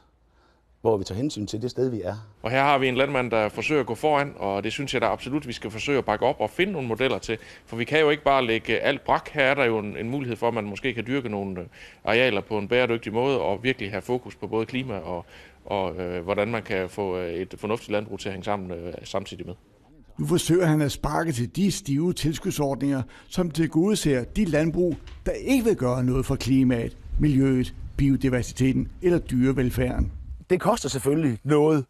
hvor 0.81 0.97
vi 0.97 1.03
tager 1.03 1.17
hensyn 1.17 1.47
til 1.47 1.61
det 1.61 1.71
sted, 1.71 1.89
vi 1.89 2.01
er. 2.01 2.15
Og 2.41 2.51
her 2.51 2.63
har 2.63 2.77
vi 2.77 2.87
en 2.87 2.95
landmand, 2.95 3.31
der 3.31 3.49
forsøger 3.49 3.81
at 3.81 3.87
gå 3.87 3.95
foran, 3.95 4.33
og 4.37 4.63
det 4.63 4.71
synes 4.71 4.93
jeg 4.93 5.01
da 5.01 5.05
absolut, 5.05 5.47
vi 5.47 5.53
skal 5.53 5.71
forsøge 5.71 5.97
at 5.97 6.05
bakke 6.05 6.25
op 6.25 6.35
og 6.39 6.49
finde 6.49 6.73
nogle 6.73 6.87
modeller 6.87 7.17
til. 7.17 7.37
For 7.65 7.75
vi 7.75 7.83
kan 7.83 7.99
jo 7.99 8.09
ikke 8.09 8.23
bare 8.23 8.45
lægge 8.45 8.79
alt 8.79 9.03
brak. 9.03 9.29
Her 9.29 9.43
er 9.43 9.53
der 9.53 9.65
jo 9.65 9.79
en, 9.79 9.97
en 9.97 10.09
mulighed 10.09 10.37
for, 10.37 10.47
at 10.47 10.53
man 10.53 10.63
måske 10.63 10.93
kan 10.93 11.03
dyrke 11.07 11.29
nogle 11.29 11.59
øh, 11.59 11.65
arealer 12.03 12.41
på 12.41 12.57
en 12.57 12.67
bæredygtig 12.67 13.13
måde, 13.13 13.39
og 13.39 13.63
virkelig 13.63 13.91
have 13.91 14.01
fokus 14.01 14.35
på 14.35 14.47
både 14.47 14.65
klima 14.65 14.97
og, 14.97 15.25
og 15.65 15.95
øh, 15.95 16.23
hvordan 16.23 16.47
man 16.47 16.63
kan 16.63 16.89
få 16.89 17.17
øh, 17.17 17.33
et 17.33 17.55
fornuftigt 17.57 17.91
landbrug 17.91 18.19
til 18.19 18.29
at 18.29 18.33
hænge 18.33 18.45
sammen 18.45 18.71
øh, 18.71 18.93
samtidig 19.03 19.45
med. 19.45 19.55
Nu 20.19 20.25
forsøger 20.25 20.65
han 20.65 20.81
at 20.81 20.91
sparke 20.91 21.31
til 21.31 21.55
de 21.55 21.71
stive 21.71 22.13
tilskudsordninger, 22.13 23.01
som 23.29 23.51
til 23.51 23.69
gode 23.69 23.95
ser 23.95 24.23
de 24.23 24.45
landbrug, 24.45 24.95
der 25.25 25.31
ikke 25.31 25.63
vil 25.63 25.75
gøre 25.75 26.03
noget 26.03 26.25
for 26.25 26.35
klimaet, 26.35 26.97
miljøet, 27.19 27.75
biodiversiteten 27.97 28.91
eller 29.01 29.19
dyrevelfærden. 29.19 30.11
Det 30.49 30.61
koster 30.61 30.89
selvfølgelig 30.89 31.39
noget 31.43 31.85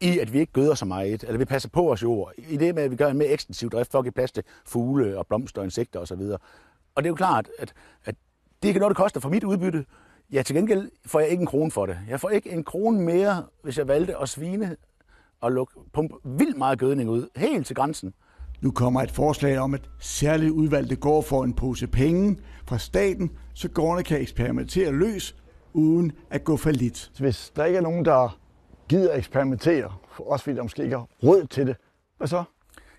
i, 0.00 0.18
at 0.18 0.32
vi 0.32 0.38
ikke 0.38 0.52
gøder 0.52 0.74
så 0.74 0.84
meget, 0.84 1.24
eller 1.24 1.38
vi 1.38 1.44
passer 1.44 1.68
på 1.68 1.82
vores 1.82 2.02
jord. 2.02 2.32
I 2.38 2.56
det 2.56 2.74
med, 2.74 2.82
at 2.82 2.90
vi 2.90 2.96
gør 2.96 3.08
en 3.08 3.18
mere 3.18 3.28
ekstensiv 3.28 3.70
drift 3.70 3.90
for 3.90 3.98
at 3.98 4.04
give 4.04 4.12
plads 4.12 4.32
til 4.32 4.42
fugle 4.66 5.18
og 5.18 5.26
blomster 5.26 5.60
og 5.60 5.64
insekter 5.64 6.00
osv. 6.00 6.20
Og 6.94 7.02
det 7.02 7.04
er 7.04 7.08
jo 7.08 7.14
klart, 7.14 7.48
at, 7.58 7.72
at 8.04 8.14
det 8.62 8.68
er 8.68 8.70
ikke 8.70 8.80
noget, 8.80 8.90
det 8.90 8.96
koster 8.96 9.20
for 9.20 9.28
mit 9.28 9.44
udbytte. 9.44 9.84
Ja, 10.32 10.42
til 10.42 10.56
gengæld 10.56 10.90
får 11.06 11.20
jeg 11.20 11.28
ikke 11.28 11.40
en 11.40 11.46
krone 11.46 11.70
for 11.70 11.86
det. 11.86 11.98
Jeg 12.08 12.20
får 12.20 12.30
ikke 12.30 12.50
en 12.50 12.64
krone 12.64 13.00
mere, 13.00 13.44
hvis 13.62 13.78
jeg 13.78 13.88
valgte 13.88 14.18
at 14.18 14.28
svine 14.28 14.76
og 15.40 15.52
lukke, 15.52 15.74
pumpe 15.92 16.14
vildt 16.24 16.56
meget 16.56 16.78
gødning 16.78 17.10
ud, 17.10 17.28
helt 17.36 17.66
til 17.66 17.76
grænsen. 17.76 18.14
Nu 18.62 18.70
kommer 18.70 19.02
et 19.02 19.10
forslag 19.10 19.58
om, 19.58 19.74
at 19.74 19.90
særligt 19.98 20.50
udvalgte 20.50 20.96
går 20.96 21.22
for 21.22 21.44
en 21.44 21.54
pose 21.54 21.86
penge 21.86 22.36
fra 22.68 22.78
staten, 22.78 23.30
så 23.54 23.68
gårdene 23.68 24.02
kan 24.02 24.20
eksperimentere 24.20 24.92
løs 24.92 25.36
uden 25.72 26.12
at 26.30 26.44
gå 26.44 26.56
for 26.56 26.70
lidt. 26.70 27.12
Hvis 27.18 27.52
der 27.56 27.64
ikke 27.64 27.76
er 27.76 27.82
nogen, 27.82 28.04
der 28.04 28.38
gider 28.88 29.14
eksperimentere, 29.14 29.92
også 30.18 30.42
fordi 30.42 30.56
der 30.56 30.62
måske 30.62 30.82
ikke 30.82 30.96
har 30.96 31.08
råd 31.22 31.46
til 31.46 31.66
det, 31.66 31.76
hvad 32.18 32.28
så? 32.28 32.44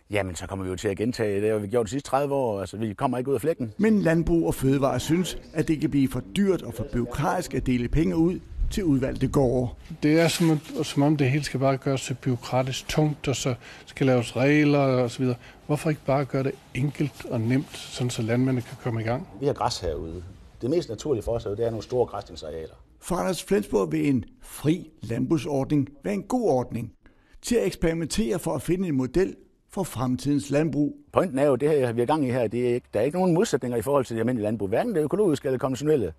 Jamen, 0.10 0.36
så 0.36 0.48
kommer 0.48 0.66
vi 0.66 0.72
jo 0.72 0.76
til 0.76 0.88
at 0.88 0.98
gentage 0.98 1.42
det, 1.42 1.54
og 1.54 1.62
vi 1.62 1.68
gjort 1.68 1.86
de 1.86 1.92
sidste 1.92 2.10
30 2.10 2.34
år. 2.34 2.60
Altså, 2.60 2.78
vi 2.78 2.94
kommer 2.94 3.18
ikke 3.18 3.30
ud 3.30 3.36
af 3.36 3.42
flækken. 3.42 3.74
Men 3.78 4.02
Landbrug 4.02 4.48
og 4.48 4.56
Fødevare 4.56 5.00
synes, 5.00 5.38
at 5.54 5.68
det 5.68 5.82
kan 5.82 5.90
blive 5.90 6.08
for 6.08 6.22
dyrt 6.36 6.62
og 6.62 6.74
for 6.74 6.86
byråkratisk 6.94 7.54
at 7.54 7.66
dele 7.66 7.88
penge 7.88 8.16
ud 8.16 8.40
til 8.74 8.84
udvalgte 8.84 9.28
gårde. 9.28 9.72
Det 10.04 10.20
er 10.20 10.28
som, 10.28 10.60
som 10.84 11.04
om 11.04 11.18
det 11.18 11.30
hele 11.30 11.44
skal 11.44 11.60
bare 11.60 11.78
gøres 11.78 12.02
til 12.02 12.14
byråkratisk 12.14 12.88
tungt, 12.88 13.28
og 13.28 13.36
så 13.36 13.56
skal 13.86 14.08
laves 14.08 14.36
regler 14.36 14.80
og 14.80 15.12
så 15.12 15.20
videre. 15.20 15.36
Hvorfor 15.66 15.90
ikke 15.90 16.02
bare 16.06 16.26
gøre 16.26 16.44
det 16.44 16.52
enkelt 16.74 17.26
og 17.26 17.42
nemt, 17.42 17.78
sådan 17.78 18.10
så 18.10 18.22
landmændene 18.22 18.62
kan 18.62 18.78
komme 18.84 19.02
i 19.02 19.04
gang? 19.04 19.28
Vi 19.40 19.46
har 19.46 19.54
græs 19.54 19.80
herude. 19.80 20.24
Det 20.62 20.70
mest 20.70 20.90
naturlige 20.90 21.24
for 21.24 21.32
os 21.32 21.44
det 21.44 21.60
er 21.60 21.70
nogle 21.70 21.84
store 21.84 22.06
græsningsarealer. 22.06 22.74
For 23.02 23.16
Anders 23.16 23.44
Flensborg 23.44 23.92
vil 23.92 24.10
en 24.10 24.26
fri 24.42 24.92
landbrugsordning 25.02 25.90
være 26.04 26.14
en 26.14 26.24
god 26.24 26.50
ordning 26.50 26.94
til 27.42 27.56
at 27.56 27.66
eksperimentere 27.66 28.40
for 28.40 28.56
at 28.56 28.62
finde 28.62 28.88
en 28.88 28.96
model 28.96 29.36
for 29.70 29.84
fremtidens 29.84 30.50
landbrug. 30.50 30.96
Pointen 31.14 31.40
er 31.40 31.46
jo, 31.46 31.56
det 31.56 31.70
her, 31.70 31.92
vi 31.92 32.02
er 32.02 32.06
gang 32.06 32.28
i 32.28 32.32
her, 32.32 32.48
det 32.48 32.70
er 32.70 32.74
ikke, 32.74 32.88
der 32.94 33.00
er 33.00 33.04
ikke 33.04 33.18
nogen 33.18 33.34
modsætninger 33.34 33.78
i 33.78 33.82
forhold 33.82 34.06
til 34.06 34.16
det 34.16 34.22
almindelige 34.22 34.44
landbrug, 34.44 34.68
hverken 34.68 34.96
det 34.96 35.02
økologiske 35.02 35.48
eller 35.48 35.60
konventionelle. 35.60 36.14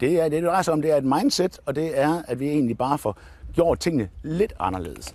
Det 0.00 0.20
er 0.20 0.22
det, 0.22 0.32
det 0.32 0.44
drejer 0.44 0.62
sig 0.62 0.72
om, 0.72 0.82
det 0.82 0.90
er 0.90 0.96
et 0.96 1.04
mindset, 1.04 1.60
og 1.66 1.74
det 1.74 1.98
er, 1.98 2.22
at 2.28 2.40
vi 2.40 2.48
egentlig 2.48 2.78
bare 2.78 2.98
får 2.98 3.18
gjort 3.54 3.78
tingene 3.78 4.08
lidt 4.22 4.52
anderledes. 4.58 5.14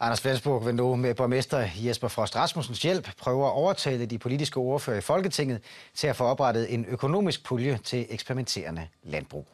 Anders 0.00 0.20
Flensburg 0.20 0.66
vil 0.66 0.74
nu 0.74 0.96
med 0.96 1.14
borgmester 1.14 1.68
Jesper 1.76 2.08
Frost 2.08 2.36
Rasmussens 2.36 2.82
hjælp 2.82 3.08
prøve 3.18 3.46
at 3.46 3.52
overtale 3.52 4.06
de 4.06 4.18
politiske 4.18 4.56
ordfører 4.56 4.98
i 4.98 5.00
Folketinget 5.00 5.60
til 5.94 6.06
at 6.06 6.16
få 6.16 6.24
oprettet 6.24 6.74
en 6.74 6.84
økonomisk 6.84 7.44
pulje 7.44 7.78
til 7.84 8.06
eksperimenterende 8.10 8.88
landbrug. 9.02 9.46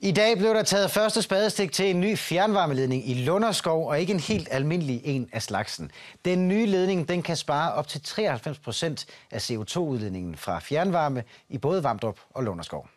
I 0.00 0.12
dag 0.12 0.38
blev 0.38 0.54
der 0.54 0.62
taget 0.62 0.90
første 0.90 1.22
spadestik 1.22 1.72
til 1.72 1.90
en 1.90 2.00
ny 2.00 2.16
fjernvarmeledning 2.16 3.08
i 3.10 3.14
Lunderskov, 3.14 3.88
og 3.88 4.00
ikke 4.00 4.12
en 4.12 4.20
helt 4.20 4.48
almindelig 4.50 5.00
en 5.04 5.28
af 5.32 5.42
slagsen. 5.42 5.90
Den 6.24 6.48
nye 6.48 6.66
ledning 6.66 7.08
den 7.08 7.22
kan 7.22 7.36
spare 7.36 7.72
op 7.72 7.88
til 7.88 8.02
93 8.02 8.58
procent 8.58 9.06
af 9.30 9.50
CO2-udledningen 9.50 10.36
fra 10.36 10.58
fjernvarme 10.58 11.24
i 11.48 11.58
både 11.58 11.84
Vamdrup 11.84 12.20
og 12.30 12.42
Lunderskov. 12.44 12.88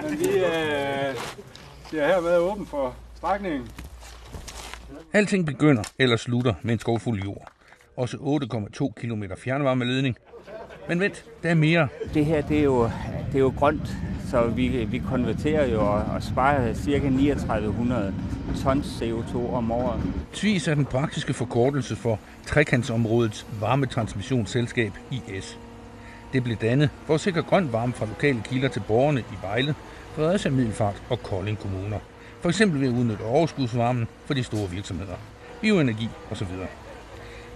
Vi 0.00 0.28
øh, 0.28 0.44
er 0.44 2.06
hermed 2.06 2.36
åben 2.36 2.66
for 2.66 2.96
strækningen. 3.16 3.70
Alting 5.12 5.46
begynder 5.46 5.82
eller 5.98 6.16
slutter 6.16 6.54
med 6.62 6.72
en 6.72 6.78
skovfuld 6.78 7.22
jord. 7.22 7.52
Også 7.96 8.16
8,2 8.16 8.92
km 8.96 9.22
fjernvarmeledning. 9.38 10.16
Men 10.88 11.00
vent, 11.00 11.24
der 11.42 11.50
er 11.50 11.54
mere. 11.54 11.88
Det 12.14 12.26
her 12.26 12.40
det 12.40 12.58
er, 12.58 12.62
jo, 12.62 12.84
det 13.26 13.34
er 13.34 13.38
jo 13.38 13.52
grønt, 13.56 13.96
så 14.30 14.46
vi, 14.46 14.68
vi 14.68 14.98
konverterer 14.98 15.66
jo 15.66 15.80
og, 15.80 16.04
og 16.14 16.22
sparer 16.22 16.74
ca. 16.74 16.98
3900 16.98 18.14
tons 18.62 19.02
CO2 19.02 19.54
om 19.54 19.72
året. 19.72 20.00
TVIS 20.32 20.68
er 20.68 20.74
den 20.74 20.84
praktiske 20.84 21.34
forkortelse 21.34 21.96
for 21.96 22.18
trekantsområdets 22.46 23.46
varmetransmissionsselskab 23.60 24.92
IS. 25.10 25.58
Det 26.32 26.44
blev 26.44 26.56
dannet 26.56 26.90
for 27.06 27.14
at 27.14 27.20
sikre 27.20 27.42
grøn 27.42 27.72
varme 27.72 27.92
fra 27.92 28.06
lokale 28.06 28.42
kilder 28.44 28.68
til 28.68 28.82
borgerne 28.88 29.20
i 29.20 29.34
Vejle, 29.42 29.74
Fredericia 30.14 30.50
Middelfart 30.50 31.02
og 31.10 31.22
Kolding 31.22 31.58
kommuner. 31.58 31.98
For 32.40 32.48
eksempel 32.48 32.80
ved 32.80 32.88
at 32.88 32.94
udnytte 32.94 33.22
overskudsvarmen 33.22 34.08
for 34.26 34.34
de 34.34 34.44
store 34.44 34.70
virksomheder, 34.70 35.16
bioenergi 35.60 36.08
osv. 36.30 36.46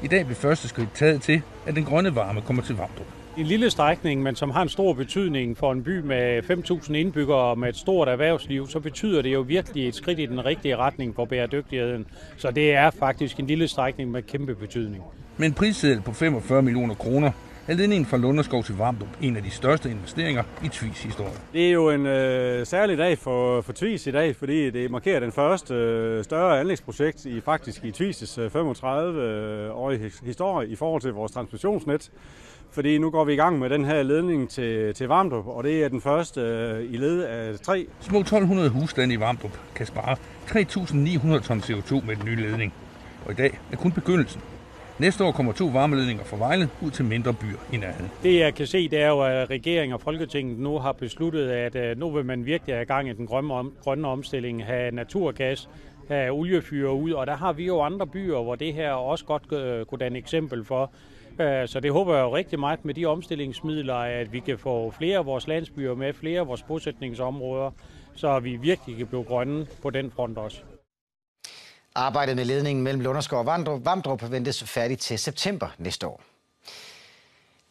I 0.02 0.06
dag 0.06 0.25
bliver 0.25 0.38
første 0.38 0.68
skridt 0.68 0.94
taget 0.94 1.22
til, 1.22 1.42
at 1.66 1.75
den 1.75 1.84
grønne 1.84 2.14
varme 2.14 2.40
kommer 2.40 2.62
til 2.62 2.76
Vamdrup. 2.76 3.20
En 3.40 3.47
lille 3.47 3.70
strækning, 3.70 4.23
men 4.23 4.37
som 4.37 4.50
har 4.50 4.62
en 4.62 4.68
stor 4.68 4.92
betydning 4.92 5.59
for 5.59 5.73
en 5.73 5.82
by 5.82 6.00
med 6.00 6.42
5.000 6.50 6.94
indbyggere 6.94 7.38
og 7.38 7.59
med 7.59 7.68
et 7.68 7.76
stort 7.76 8.09
erhvervsliv, 8.09 8.68
så 8.68 8.80
betyder 8.80 9.23
det 9.23 9.32
jo 9.32 9.40
virkelig 9.40 9.88
et 9.88 9.94
skridt 9.94 10.18
i 10.18 10.26
den 10.26 10.44
rigtige 10.44 10.76
retning 10.76 11.14
for 11.14 11.25
bæredygtigheden. 11.25 12.06
Så 12.37 12.50
det 12.50 12.75
er 12.75 12.90
faktisk 12.90 13.38
en 13.38 13.47
lille 13.47 13.68
strækning 13.68 14.11
med 14.11 14.23
kæmpe 14.23 14.54
betydning. 14.54 15.02
Med 15.37 15.47
en 15.47 15.54
prisseddel 15.54 16.00
på 16.00 16.12
45 16.12 16.62
millioner 16.62 16.94
kroner 16.94 17.30
er 17.68 17.75
ledningen 17.75 18.06
fra 18.06 18.16
Lunderskov 18.16 18.64
til 18.64 18.76
Vamdrup 18.76 19.09
en 19.23 19.37
af 19.37 19.42
de 19.42 19.50
største 19.50 19.90
investeringer 19.90 20.42
i 20.64 20.68
Tvis 20.68 21.02
historie. 21.02 21.32
Det 21.52 21.68
er 21.68 21.73
jo 21.73 21.90
en 21.90 22.06
øh, 22.06 22.66
særlig 22.66 22.99
dag 22.99 23.18
for, 23.18 23.61
for 23.61 23.73
Tvis 23.73 24.06
i 24.06 24.11
dag, 24.11 24.37
fordi 24.37 24.70
det 24.70 24.90
markerer 24.90 25.20
den 25.20 25.32
første 25.32 25.75
øh, 25.75 26.25
større 26.25 26.61
anlægsprojekt 26.61 27.25
i 27.25 27.40
faktisk 27.40 27.85
i 27.85 27.90
Tvis' 27.90 28.38
35-årige 28.38 30.04
øh, 30.04 30.12
historie 30.23 30.68
i 30.68 30.76
forhold 30.76 31.02
til 31.02 31.12
vores 31.12 31.32
transmissionsnet. 31.32 32.11
Fordi 32.73 32.99
nu 32.99 33.11
går 33.11 33.25
vi 33.25 33.33
i 33.33 33.37
gang 33.37 33.59
med 33.59 33.71
den 33.71 33.85
her 33.85 34.03
ledning 34.03 34.50
til, 34.50 34.95
til 34.95 35.09
Varmdrup, 35.09 35.47
og 35.47 35.65
det 35.65 35.85
er 35.85 35.89
den 35.89 36.00
første 36.00 36.41
øh, 36.41 36.93
i 36.93 36.97
led 36.97 37.23
af 37.23 37.59
tre. 37.59 37.87
Små 38.00 38.21
1200 38.21 38.69
husstande 38.69 39.15
i 39.15 39.21
Varmdrup 39.21 39.59
kan 39.75 39.87
spare 39.87 40.17
3.900 40.47 41.47
ton 41.47 41.59
CO2 41.59 42.07
med 42.07 42.17
den 42.17 42.25
nye 42.25 42.37
ledning. 42.37 42.75
Og 43.27 43.33
i 43.33 43.35
dag 43.35 43.59
er 43.73 43.77
kun 43.77 43.93
begyndelsen. 43.93 44.41
Næste 44.99 45.25
år 45.25 45.33
kommer 45.33 45.53
to 45.53 45.67
varmeledninger 45.67 46.25
fra 46.25 46.37
Vejle 46.37 46.69
ud 46.83 46.91
til 46.91 47.05
mindre 47.05 47.35
byer 47.35 47.59
i 47.73 47.77
nærheden. 47.77 48.11
Det 48.23 48.39
jeg 48.39 48.55
kan 48.55 48.67
se, 48.67 48.89
det 48.89 49.00
er 49.00 49.09
jo, 49.09 49.21
at 49.21 49.50
regeringen 49.50 49.95
og 49.95 50.00
Folketinget 50.00 50.59
nu 50.59 50.79
har 50.79 50.93
besluttet, 50.93 51.50
at 51.50 51.77
øh, 51.77 51.99
nu 51.99 52.11
vil 52.11 52.25
man 52.25 52.47
virkelig 52.47 52.75
have 52.75 52.85
gang 52.85 53.09
i 53.09 53.12
den 53.12 53.27
grønne, 53.27 53.55
om, 53.55 53.73
grønne 53.83 54.09
omstilling, 54.09 54.65
have 54.65 54.91
naturgas, 54.91 55.69
have 56.09 56.31
oliefyre 56.31 56.93
ud, 56.93 57.11
og 57.12 57.27
der 57.27 57.37
har 57.37 57.53
vi 57.53 57.67
jo 57.67 57.81
andre 57.81 58.07
byer, 58.07 58.43
hvor 58.43 58.55
det 58.55 58.75
her 58.75 58.93
også 58.93 59.25
godt 59.25 59.53
øh, 59.53 59.85
kunne 59.85 59.99
danne 59.99 60.19
eksempel 60.19 60.65
for. 60.65 60.93
Øh, 61.40 61.68
så 61.68 61.80
det 61.80 61.92
håber 61.92 62.14
jeg 62.14 62.23
jo 62.23 62.37
rigtig 62.37 62.61
meget 62.61 62.85
med 62.85 62.94
de 62.94 63.06
omstillingsmidler, 63.06 63.94
at 63.94 64.32
vi 64.32 64.40
kan 64.40 64.59
få 64.59 64.90
flere 64.90 65.18
af 65.18 65.26
vores 65.26 65.47
landsbyer 65.47 65.94
med, 65.94 66.12
flere 66.12 66.40
af 66.40 66.47
vores 66.47 66.62
bosætningsområder, 66.62 67.70
så 68.14 68.40
vi 68.40 68.56
virkelig 68.56 68.97
kan 68.97 69.06
blive 69.06 69.25
grønne 69.25 69.66
på 69.82 69.90
den 69.90 70.11
front 70.11 70.38
også. 70.38 70.61
Arbejdet 71.94 72.37
med 72.37 72.44
ledningen 72.44 72.85
mellem 72.85 73.02
Lunderskov 73.02 73.38
og 73.38 73.47
Vamdrup, 73.47 73.85
Vamdrup 73.85 74.30
ventes 74.30 74.64
færdigt 74.64 75.00
til 75.00 75.18
september 75.18 75.68
næste 75.78 76.06
år. 76.06 76.23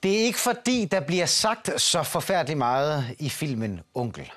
Det 0.04 0.20
er 0.20 0.24
ikke 0.24 0.40
fordi, 0.40 0.86
der 0.86 1.00
bliver 1.00 1.26
sagt 1.26 1.82
så 1.82 2.04
forfærdeligt 2.04 2.58
meget 2.58 3.06
i 3.20 3.30
filmen 3.30 3.82
Onkel. 3.94 4.32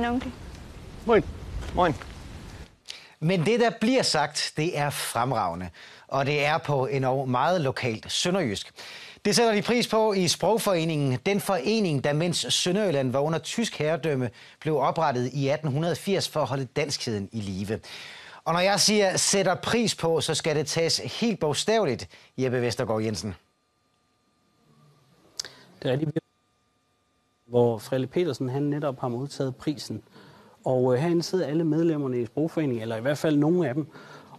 Min 0.00 0.08
onkel. 0.08 0.32
Moin. 1.06 1.24
Moin. 1.74 1.94
Men 3.20 3.46
det, 3.46 3.60
der 3.60 3.70
bliver 3.80 4.02
sagt, 4.02 4.52
det 4.56 4.78
er 4.78 4.90
fremragende. 4.90 5.70
Og 6.08 6.26
det 6.26 6.44
er 6.44 6.58
på 6.58 6.86
en 6.86 7.30
meget 7.30 7.60
lokalt 7.60 8.12
sønderjysk. 8.12 8.72
Det 9.24 9.36
sætter 9.36 9.52
de 9.52 9.62
pris 9.62 9.88
på 9.88 10.12
i 10.12 10.28
Sprogforeningen. 10.28 11.18
Den 11.26 11.40
forening, 11.40 12.04
der 12.04 12.12
mens 12.12 12.46
Sønderjylland 12.48 13.12
var 13.12 13.20
under 13.20 13.38
tysk 13.38 13.78
herredømme, 13.78 14.30
blev 14.60 14.76
oprettet 14.76 15.22
i 15.22 15.48
1880 15.48 16.28
for 16.28 16.40
at 16.40 16.48
holde 16.48 16.64
danskheden 16.64 17.28
i 17.32 17.40
live. 17.40 17.80
Og 18.44 18.52
når 18.52 18.60
jeg 18.60 18.80
siger 18.80 19.16
sætter 19.16 19.54
pris 19.54 19.94
på, 19.94 20.20
så 20.20 20.34
skal 20.34 20.56
det 20.56 20.66
tages 20.66 21.00
helt 21.20 21.40
bogstaveligt, 21.40 22.08
Jeppe 22.38 22.62
Vestergaard 22.62 23.02
Jensen. 23.02 23.34
Det 25.82 25.88
er 25.88 25.92
rigtigt, 25.92 26.19
hvor 27.50 27.78
Frelle 27.78 28.06
Petersen 28.06 28.48
han 28.48 28.62
netop 28.62 29.00
har 29.00 29.08
modtaget 29.08 29.56
prisen. 29.56 30.02
Og 30.64 30.94
øh, 30.94 31.00
herinde 31.00 31.22
sidder 31.22 31.46
alle 31.46 31.64
medlemmerne 31.64 32.20
i 32.20 32.26
Sprogforeningen, 32.26 32.82
eller 32.82 32.96
i 32.96 33.00
hvert 33.00 33.18
fald 33.18 33.36
nogle 33.36 33.68
af 33.68 33.74
dem. 33.74 33.86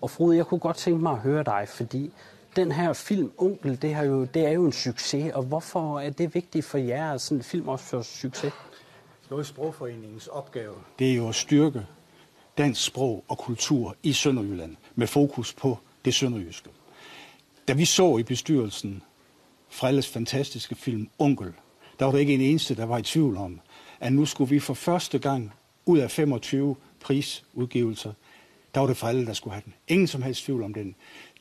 Og 0.02 0.10
Frode, 0.10 0.38
jeg 0.38 0.46
kunne 0.46 0.60
godt 0.60 0.78
tænke 0.78 1.04
mig 1.04 1.12
at 1.12 1.20
høre 1.20 1.44
dig, 1.44 1.66
fordi 1.68 2.12
den 2.56 2.72
her 2.72 2.94
film 2.94 3.32
Onkel, 3.38 3.82
det, 3.82 3.96
har 3.96 4.04
jo, 4.04 4.26
det 4.26 4.46
er 4.46 4.52
jo 4.52 4.66
en 4.66 4.72
succes. 4.72 5.34
Og 5.34 5.44
hvorfor 5.44 6.00
er 6.00 6.10
det 6.10 6.36
vigtigt 6.36 6.66
for 6.66 6.78
jer, 6.78 7.14
at 7.14 7.22
sådan 7.22 7.38
en 7.38 7.44
film 7.44 7.68
også 7.68 7.86
får 7.86 8.02
succes? 8.02 8.54
Noget 9.30 9.46
Sprogforeningens 9.46 10.28
opgave, 10.28 10.74
det 11.00 11.12
er 11.12 11.16
jo 11.16 11.30
at 11.30 11.36
styrke 11.36 11.86
dansk 12.58 12.86
sprog 12.86 13.24
og 13.28 13.38
kultur 13.38 13.96
i 14.04 14.14
Sønderjylland, 14.14 14.76
med 14.96 15.08
fokus 15.08 15.54
på 15.54 15.78
det 16.06 16.14
sønderjyske. 16.14 16.70
Da 17.68 17.74
vi 17.74 17.86
så 17.86 18.18
i 18.18 18.24
bestyrelsen 18.24 19.04
Frelles 19.70 20.08
fantastiske 20.08 20.76
film 20.76 21.10
Onkel, 21.20 21.54
der 22.02 22.06
var 22.06 22.12
der 22.12 22.20
ikke 22.20 22.34
en 22.34 22.42
eneste, 22.42 22.76
der 22.76 22.86
var 22.86 22.98
i 22.98 23.02
tvivl 23.02 23.38
om, 23.38 23.60
at 24.00 24.14
nu 24.14 24.26
skulle 24.26 24.50
vi 24.50 24.60
for 24.60 24.74
første 24.74 25.20
gang 25.20 25.52
ud 25.86 25.98
af 26.00 26.12
25 26.12 26.76
prisudgivelser, 27.00 28.14
der 28.74 28.80
var 28.80 28.88
det 28.88 28.98
for 28.98 29.08
alle, 29.08 29.26
der 29.26 29.34
skulle 29.34 29.54
have 29.54 29.62
den. 29.66 29.74
Ingen 29.88 30.08
som 30.08 30.22
helst 30.22 30.46
tvivl 30.46 30.64
om 30.64 30.74
den. 30.74 30.96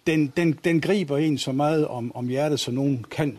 Den, 0.06 0.32
den, 0.36 0.58
den 0.64 0.80
griber 0.80 1.18
en 1.18 1.38
så 1.38 1.52
meget 1.52 1.86
om, 1.86 2.16
om 2.16 2.28
hjertet, 2.28 2.60
som 2.60 2.74
nogen 2.74 3.04
kan. 3.10 3.38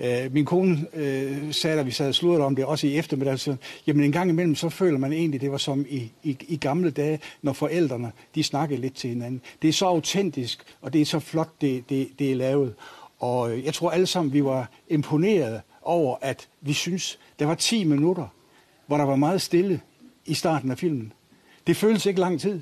Øh, 0.00 0.32
min 0.32 0.44
kone 0.44 0.86
øh, 0.94 1.52
sagde, 1.52 1.76
da 1.76 1.82
vi 1.82 1.90
sad 1.90 2.08
og 2.08 2.14
sludrede 2.14 2.44
om 2.44 2.56
det, 2.56 2.64
også 2.64 2.86
i 2.86 2.96
eftermiddag, 2.96 3.38
så, 3.38 3.56
jamen 3.86 4.04
en 4.04 4.12
gang 4.12 4.30
imellem, 4.30 4.54
så 4.54 4.68
føler 4.68 4.98
man 4.98 5.12
egentlig, 5.12 5.40
det 5.40 5.50
var 5.50 5.58
som 5.58 5.86
i, 5.88 6.12
i, 6.22 6.36
i 6.48 6.56
gamle 6.56 6.90
dage, 6.90 7.20
når 7.42 7.52
forældrene, 7.52 8.12
de 8.34 8.42
snakkede 8.42 8.80
lidt 8.80 8.94
til 8.94 9.10
hinanden. 9.10 9.40
Det 9.62 9.68
er 9.68 9.72
så 9.72 9.86
autentisk, 9.86 10.62
og 10.82 10.92
det 10.92 11.00
er 11.00 11.04
så 11.04 11.18
flot, 11.18 11.60
det, 11.60 11.88
det, 11.88 12.08
det 12.18 12.32
er 12.32 12.36
lavet. 12.36 12.74
Og 13.18 13.52
øh, 13.52 13.64
jeg 13.64 13.74
tror 13.74 13.90
alle 13.90 14.06
sammen, 14.06 14.32
vi 14.32 14.44
var 14.44 14.70
imponeret 14.88 15.60
over, 15.86 16.16
at 16.20 16.48
vi 16.60 16.72
synes, 16.72 17.18
der 17.38 17.46
var 17.46 17.54
10 17.54 17.84
minutter, 17.84 18.26
hvor 18.86 18.96
der 18.96 19.04
var 19.04 19.16
meget 19.16 19.42
stille 19.42 19.80
i 20.26 20.34
starten 20.34 20.70
af 20.70 20.78
filmen. 20.78 21.12
Det 21.66 21.76
føles 21.76 22.06
ikke 22.06 22.20
lang 22.20 22.40
tid. 22.40 22.60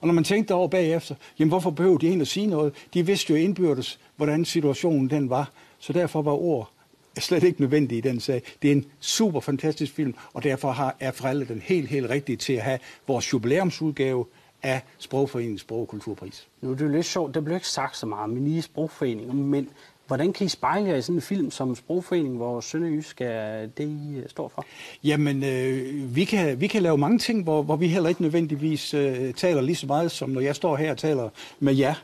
Og 0.00 0.06
når 0.06 0.14
man 0.14 0.24
tænkte 0.24 0.54
over 0.54 0.68
bagefter, 0.68 1.14
jamen 1.38 1.48
hvorfor 1.48 1.70
behøvede 1.70 2.00
de 2.00 2.06
egentlig 2.06 2.22
at 2.22 2.28
sige 2.28 2.46
noget? 2.46 2.74
De 2.94 3.06
vidste 3.06 3.30
jo 3.32 3.36
indbyrdes, 3.36 4.00
hvordan 4.16 4.44
situationen 4.44 5.10
den 5.10 5.30
var. 5.30 5.50
Så 5.78 5.92
derfor 5.92 6.22
var 6.22 6.32
ord 6.32 6.72
slet 7.18 7.42
ikke 7.42 7.60
nødvendige 7.60 7.98
i 7.98 8.00
den 8.00 8.20
sag. 8.20 8.42
Det 8.62 8.68
er 8.68 8.72
en 8.72 8.84
super 9.00 9.40
fantastisk 9.40 9.92
film, 9.92 10.14
og 10.34 10.42
derfor 10.42 10.70
har, 10.70 10.96
er 11.00 11.10
Frelle 11.10 11.44
den 11.44 11.60
helt, 11.60 11.88
helt 11.88 12.10
rigtige 12.10 12.36
til 12.36 12.52
at 12.52 12.62
have 12.62 12.78
vores 13.06 13.32
jubilæumsudgave 13.32 14.26
af 14.62 14.82
Sprogforeningens 14.98 15.60
Sprog- 15.60 15.80
og 15.80 15.88
Kulturpris. 15.88 16.48
Nu 16.60 16.70
er 16.70 16.74
det 16.74 16.84
jo 16.84 16.90
lidt 16.90 17.06
sjovt, 17.06 17.34
det 17.34 17.44
blev 17.44 17.54
ikke 17.54 17.68
sagt 17.68 17.96
så 17.96 18.06
meget 18.06 18.30
men 18.30 18.46
i 18.46 18.60
sprogforeninger, 18.60 19.34
men 19.34 19.68
Hvordan 20.12 20.32
kan 20.32 20.46
I 20.46 20.48
spejle 20.48 20.88
jer 20.88 20.96
i 20.96 21.02
sådan 21.02 21.14
en 21.14 21.22
film 21.22 21.50
som 21.50 21.74
Sprogforening, 21.74 22.36
hvor 22.36 22.60
Sønderjysk 22.60 23.20
er 23.20 23.66
det, 23.66 23.88
I 23.88 24.16
øh, 24.16 24.28
står 24.28 24.48
for? 24.48 24.64
Jamen, 25.04 25.44
øh, 25.44 26.16
vi, 26.16 26.24
kan, 26.24 26.60
vi 26.60 26.66
kan 26.66 26.82
lave 26.82 26.98
mange 26.98 27.18
ting, 27.18 27.42
hvor, 27.42 27.62
hvor 27.62 27.76
vi 27.76 27.88
heller 27.88 28.08
ikke 28.08 28.22
nødvendigvis 28.22 28.94
øh, 28.94 29.34
taler 29.34 29.60
lige 29.60 29.76
så 29.76 29.86
meget, 29.86 30.10
som 30.10 30.30
når 30.30 30.40
jeg 30.40 30.56
står 30.56 30.76
her 30.76 30.90
og 30.90 30.98
taler 30.98 31.28
med 31.60 31.74
jer. 31.74 31.94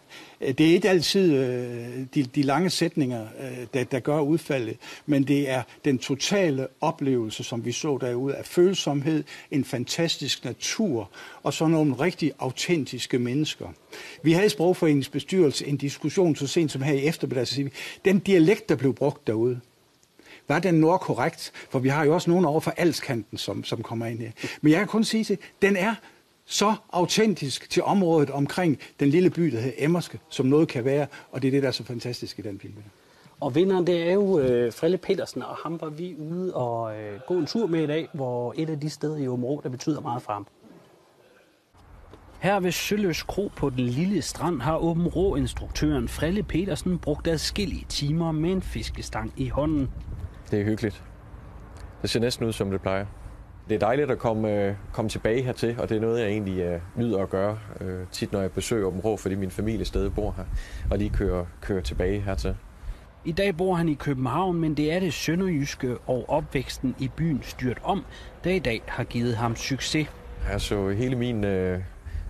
Øh, 0.40 0.54
det 0.54 0.68
er 0.68 0.72
ikke 0.72 0.88
altid 0.88 1.34
øh, 1.34 2.06
de, 2.14 2.22
de 2.22 2.42
lange 2.42 2.70
sætninger, 2.70 3.26
øh, 3.40 3.66
der, 3.74 3.84
der 3.84 4.00
gør 4.00 4.20
udfaldet, 4.20 4.76
men 5.06 5.22
det 5.22 5.50
er 5.50 5.62
den 5.84 5.98
totale 5.98 6.66
oplevelse, 6.80 7.44
som 7.44 7.64
vi 7.64 7.72
så 7.72 7.98
derude 8.00 8.34
af 8.34 8.44
følsomhed, 8.44 9.24
en 9.50 9.64
fantastisk 9.64 10.44
natur 10.44 11.10
og 11.42 11.52
så 11.52 11.66
nogle 11.66 11.94
rigtig 11.94 12.32
autentiske 12.38 13.18
mennesker. 13.18 13.68
Vi 14.22 14.32
havde 14.32 14.46
i 14.46 14.48
Sprogforeningens 14.48 15.08
bestyrelse 15.08 15.66
en 15.66 15.76
diskussion 15.76 16.36
så 16.36 16.46
sent 16.46 16.72
som 16.72 16.82
her 16.82 16.94
i 16.94 17.06
eftermiddag, 17.06 17.48
så 17.48 17.62
vi, 17.62 17.70
den 18.04 18.18
dialekt, 18.18 18.68
der 18.68 18.76
blev 18.76 18.94
brugt 18.94 19.26
derude, 19.26 19.60
var 20.48 20.58
den 20.58 20.74
nordkorrekt? 20.74 21.52
For 21.70 21.78
vi 21.78 21.88
har 21.88 22.04
jo 22.04 22.14
også 22.14 22.30
nogen 22.30 22.44
over 22.44 22.60
for 22.60 22.70
alskanten, 22.76 23.38
som, 23.38 23.64
som 23.64 23.82
kommer 23.82 24.06
ind 24.06 24.18
her. 24.18 24.30
Men 24.60 24.72
jeg 24.72 24.80
kan 24.80 24.88
kun 24.88 25.04
sige 25.04 25.24
til, 25.24 25.38
den 25.62 25.76
er 25.76 25.94
så 26.48 26.74
autentisk 26.92 27.70
til 27.70 27.82
området 27.82 28.30
omkring 28.30 28.78
den 29.00 29.08
lille 29.08 29.30
by, 29.30 29.42
der 29.42 29.60
hedder 29.60 29.76
Emmerske, 29.78 30.20
som 30.28 30.46
noget 30.46 30.68
kan 30.68 30.84
være, 30.84 31.06
og 31.32 31.42
det 31.42 31.48
er 31.48 31.52
det, 31.52 31.62
der 31.62 31.68
er 31.68 31.72
så 31.72 31.84
fantastisk 31.84 32.38
i 32.38 32.42
den 32.42 32.60
film. 32.60 32.74
Og 33.40 33.54
vinderen, 33.54 33.86
det 33.86 34.02
er 34.02 34.12
jo 34.12 34.38
øh, 34.38 34.72
Frille 34.72 34.98
Petersen, 34.98 35.42
og 35.42 35.56
ham 35.56 35.80
var 35.80 35.88
vi 35.88 36.16
ude 36.18 36.54
og 36.54 37.00
øh, 37.00 37.20
gå 37.26 37.34
en 37.34 37.46
tur 37.46 37.66
med 37.66 37.82
i 37.82 37.86
dag, 37.86 38.08
hvor 38.12 38.54
et 38.56 38.70
af 38.70 38.80
de 38.80 38.90
steder 38.90 39.16
i 39.16 39.28
Områ, 39.28 39.60
der 39.62 39.68
betyder 39.68 40.00
meget 40.00 40.22
for 40.22 40.32
ham. 40.32 40.46
Her 42.40 42.60
ved 42.60 42.72
Søløs 42.72 43.22
Kro 43.22 43.50
på 43.56 43.70
den 43.70 43.80
lille 43.80 44.22
strand 44.22 44.60
har 44.60 44.76
Åben 44.76 45.06
Rå-instruktøren 45.06 46.08
Frille 46.08 46.42
Petersen 46.42 46.98
brugt 46.98 47.28
adskillige 47.28 47.86
timer 47.88 48.32
med 48.32 48.50
en 48.50 48.62
fiskestang 48.62 49.32
i 49.36 49.48
hånden. 49.48 49.90
Det 50.50 50.60
er 50.60 50.64
hyggeligt. 50.64 51.02
Det 52.02 52.10
ser 52.10 52.20
næsten 52.20 52.46
ud, 52.46 52.52
som 52.52 52.70
det 52.70 52.80
plejer. 52.80 53.06
Det 53.68 53.74
er 53.74 53.78
dejligt 53.78 54.10
at 54.10 54.18
komme, 54.18 54.52
øh, 54.52 54.74
komme 54.92 55.08
tilbage 55.08 55.42
hertil, 55.42 55.76
og 55.78 55.88
det 55.88 55.96
er 55.96 56.00
noget, 56.00 56.20
jeg 56.20 56.28
egentlig 56.28 56.60
øh, 56.60 56.80
nyder 56.96 57.22
at 57.22 57.30
gøre 57.30 57.58
øh, 57.80 58.06
tit, 58.12 58.32
når 58.32 58.40
jeg 58.40 58.52
besøger 58.52 58.86
Åben 58.86 59.00
Rå, 59.00 59.16
fordi 59.16 59.34
min 59.34 59.50
familie 59.50 59.84
stadig 59.84 60.14
bor 60.14 60.34
her, 60.36 60.44
og 60.90 60.98
lige 60.98 61.10
kører, 61.10 61.44
kører 61.60 61.80
tilbage 61.80 62.20
hertil. 62.20 62.56
I 63.24 63.32
dag 63.32 63.56
bor 63.56 63.74
han 63.74 63.88
i 63.88 63.94
København, 63.94 64.60
men 64.60 64.74
det 64.74 64.92
er 64.92 65.00
det 65.00 65.12
sønderjyske 65.12 65.98
og 66.06 66.24
opvæksten 66.28 66.94
i 66.98 67.10
byen 67.16 67.40
styrt 67.42 67.78
om, 67.84 68.04
der 68.44 68.50
i 68.50 68.58
dag 68.58 68.82
har 68.86 69.04
givet 69.04 69.36
ham 69.36 69.56
succes. 69.56 70.08
Altså 70.50 70.88
hele 70.88 71.16
min 71.16 71.44
øh, 71.44 71.80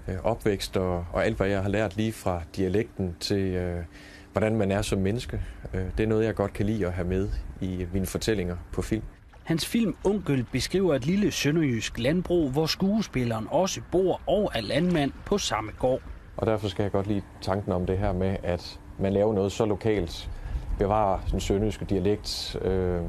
Øh, 0.09 0.25
opvækst 0.25 0.77
og, 0.77 1.07
og 1.13 1.25
alt, 1.27 1.37
hvad 1.37 1.49
jeg 1.49 1.63
har 1.63 1.69
lært 1.69 1.97
lige 1.97 2.13
fra 2.13 2.43
dialekten 2.57 3.17
til, 3.21 3.55
øh, 3.55 3.85
hvordan 4.33 4.57
man 4.57 4.71
er 4.71 4.83
som 4.83 4.99
menneske. 4.99 5.41
Øh, 5.75 5.85
det 5.99 6.03
er 6.03 6.07
noget, 6.07 6.25
jeg 6.25 6.35
godt 6.35 6.53
kan 6.53 6.67
lide 6.67 6.87
at 6.87 6.93
have 6.93 7.09
med 7.09 7.29
i 7.61 7.87
mine 7.93 8.07
fortællinger 8.07 8.57
på 8.73 8.83
film. 8.83 9.03
Hans 9.49 9.67
film 9.67 9.97
Onkel 10.05 10.47
beskriver 10.53 10.95
et 10.95 11.07
lille 11.07 11.31
sønderjysk 11.31 11.99
landbrug, 11.99 12.51
hvor 12.51 12.67
skuespilleren 12.67 13.47
også 13.51 13.81
bor 13.93 14.21
og 14.27 14.51
er 14.55 14.61
landmand 14.61 15.13
på 15.27 15.39
samme 15.39 15.73
gård. 15.79 16.01
Og 16.37 16.47
derfor 16.47 16.69
skal 16.69 16.83
jeg 16.83 16.93
godt 16.93 17.07
lide 17.07 17.23
tanken 17.41 17.73
om 17.73 17.87
det 17.87 17.99
her 17.99 18.13
med, 18.13 18.37
at 18.43 18.81
man 18.99 19.13
laver 19.13 19.35
noget 19.35 19.53
så 19.53 19.65
lokalt, 19.65 20.31
bevarer 20.79 21.19
den 21.31 21.41
sønderjyske 21.41 21.85
dialekt, 21.85 22.57
øh, 22.63 23.01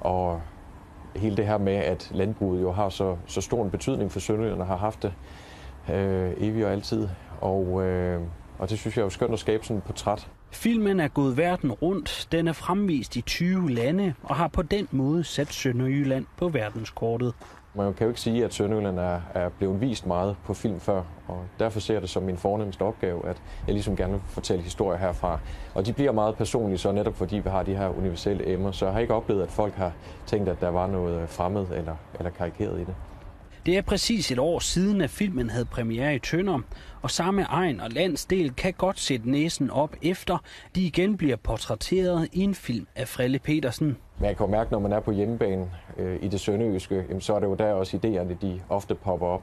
og 0.00 0.40
hele 1.16 1.36
det 1.36 1.46
her 1.46 1.58
med, 1.58 1.76
at 1.76 2.10
landbruget 2.14 2.62
jo 2.62 2.72
har 2.72 2.88
så, 2.88 3.16
så 3.26 3.40
stor 3.40 3.64
en 3.64 3.70
betydning 3.70 4.12
for 4.12 4.20
sønderjyderne, 4.20 4.64
har 4.64 4.76
haft 4.76 5.02
det 5.02 5.12
øh, 5.94 6.32
evigt 6.36 6.64
og 6.66 6.72
altid. 6.72 7.08
Og 7.40 7.82
øh, 7.86 8.20
Og 8.58 8.70
det 8.70 8.78
synes 8.78 8.96
jeg 8.96 9.02
er 9.02 9.06
jo 9.06 9.10
skønt 9.10 9.32
at 9.32 9.38
skabe 9.38 9.64
sådan 9.64 9.78
et 9.78 9.84
portræt. 9.84 10.28
Filmen 10.54 11.00
er 11.00 11.08
gået 11.08 11.36
verden 11.36 11.72
rundt, 11.72 12.28
den 12.32 12.48
er 12.48 12.52
fremvist 12.52 13.16
i 13.16 13.20
20 13.20 13.70
lande 13.70 14.14
og 14.22 14.36
har 14.36 14.48
på 14.48 14.62
den 14.62 14.88
måde 14.90 15.24
sat 15.24 15.52
Sønderjylland 15.52 16.26
på 16.36 16.48
verdenskortet. 16.48 17.34
Man 17.76 17.94
kan 17.94 18.04
jo 18.04 18.08
ikke 18.08 18.20
sige, 18.20 18.44
at 18.44 18.54
Sønderjylland 18.54 18.98
er, 18.98 19.20
er 19.34 19.48
blevet 19.48 19.80
vist 19.80 20.06
meget 20.06 20.36
på 20.44 20.54
film 20.54 20.80
før, 20.80 21.02
og 21.28 21.44
derfor 21.58 21.80
ser 21.80 21.94
jeg 21.94 22.02
det 22.02 22.10
som 22.10 22.22
min 22.22 22.36
fornemmeste 22.36 22.82
opgave, 22.82 23.28
at 23.28 23.42
jeg 23.66 23.74
ligesom 23.74 23.96
gerne 23.96 24.12
vil 24.12 24.22
fortælle 24.26 24.62
historier 24.62 24.98
herfra. 24.98 25.38
Og 25.74 25.86
de 25.86 25.92
bliver 25.92 26.12
meget 26.12 26.36
personlige, 26.36 26.78
så 26.78 26.92
netop 26.92 27.16
fordi 27.16 27.36
vi 27.36 27.50
har 27.50 27.62
de 27.62 27.76
her 27.76 27.88
universelle 27.88 28.52
emner, 28.52 28.72
så 28.72 28.84
jeg 28.84 28.92
har 28.92 29.00
ikke 29.00 29.14
oplevet, 29.14 29.42
at 29.42 29.50
folk 29.50 29.74
har 29.74 29.92
tænkt, 30.26 30.48
at 30.48 30.60
der 30.60 30.68
var 30.68 30.86
noget 30.86 31.28
fremmed 31.28 31.66
eller, 31.76 31.96
eller 32.18 32.30
karikeret 32.30 32.80
i 32.80 32.84
det. 32.84 32.94
Det 33.66 33.76
er 33.76 33.82
præcis 33.82 34.30
et 34.30 34.38
år 34.38 34.58
siden, 34.58 35.00
at 35.00 35.10
filmen 35.10 35.50
havde 35.50 35.64
premiere 35.64 36.14
i 36.14 36.18
Tønder, 36.18 36.60
og 37.04 37.10
samme 37.10 37.42
egen 37.42 37.80
og 37.80 37.90
landsdel 37.90 38.54
kan 38.54 38.72
godt 38.72 38.98
sætte 38.98 39.30
næsen 39.30 39.70
op 39.70 39.96
efter, 40.02 40.38
de 40.74 40.86
igen 40.86 41.16
bliver 41.16 41.36
portrætteret 41.36 42.28
i 42.32 42.40
en 42.40 42.54
film 42.54 42.86
af 42.96 43.08
Frelle 43.08 43.38
Petersen. 43.38 43.96
Jeg 44.20 44.36
kan 44.36 44.46
jo 44.46 44.50
mærke, 44.50 44.72
når 44.72 44.78
man 44.78 44.92
er 44.92 45.00
på 45.00 45.12
hjemmebane 45.12 45.70
øh, 45.98 46.22
i 46.22 46.28
det 46.28 46.40
sønderjyske, 46.40 47.04
jamen, 47.08 47.20
så 47.20 47.34
er 47.34 47.40
det 47.40 47.46
jo 47.46 47.54
der 47.54 47.72
også 47.72 47.96
idéerne, 47.96 48.46
de 48.46 48.60
ofte 48.68 48.94
popper 48.94 49.26
op. 49.26 49.42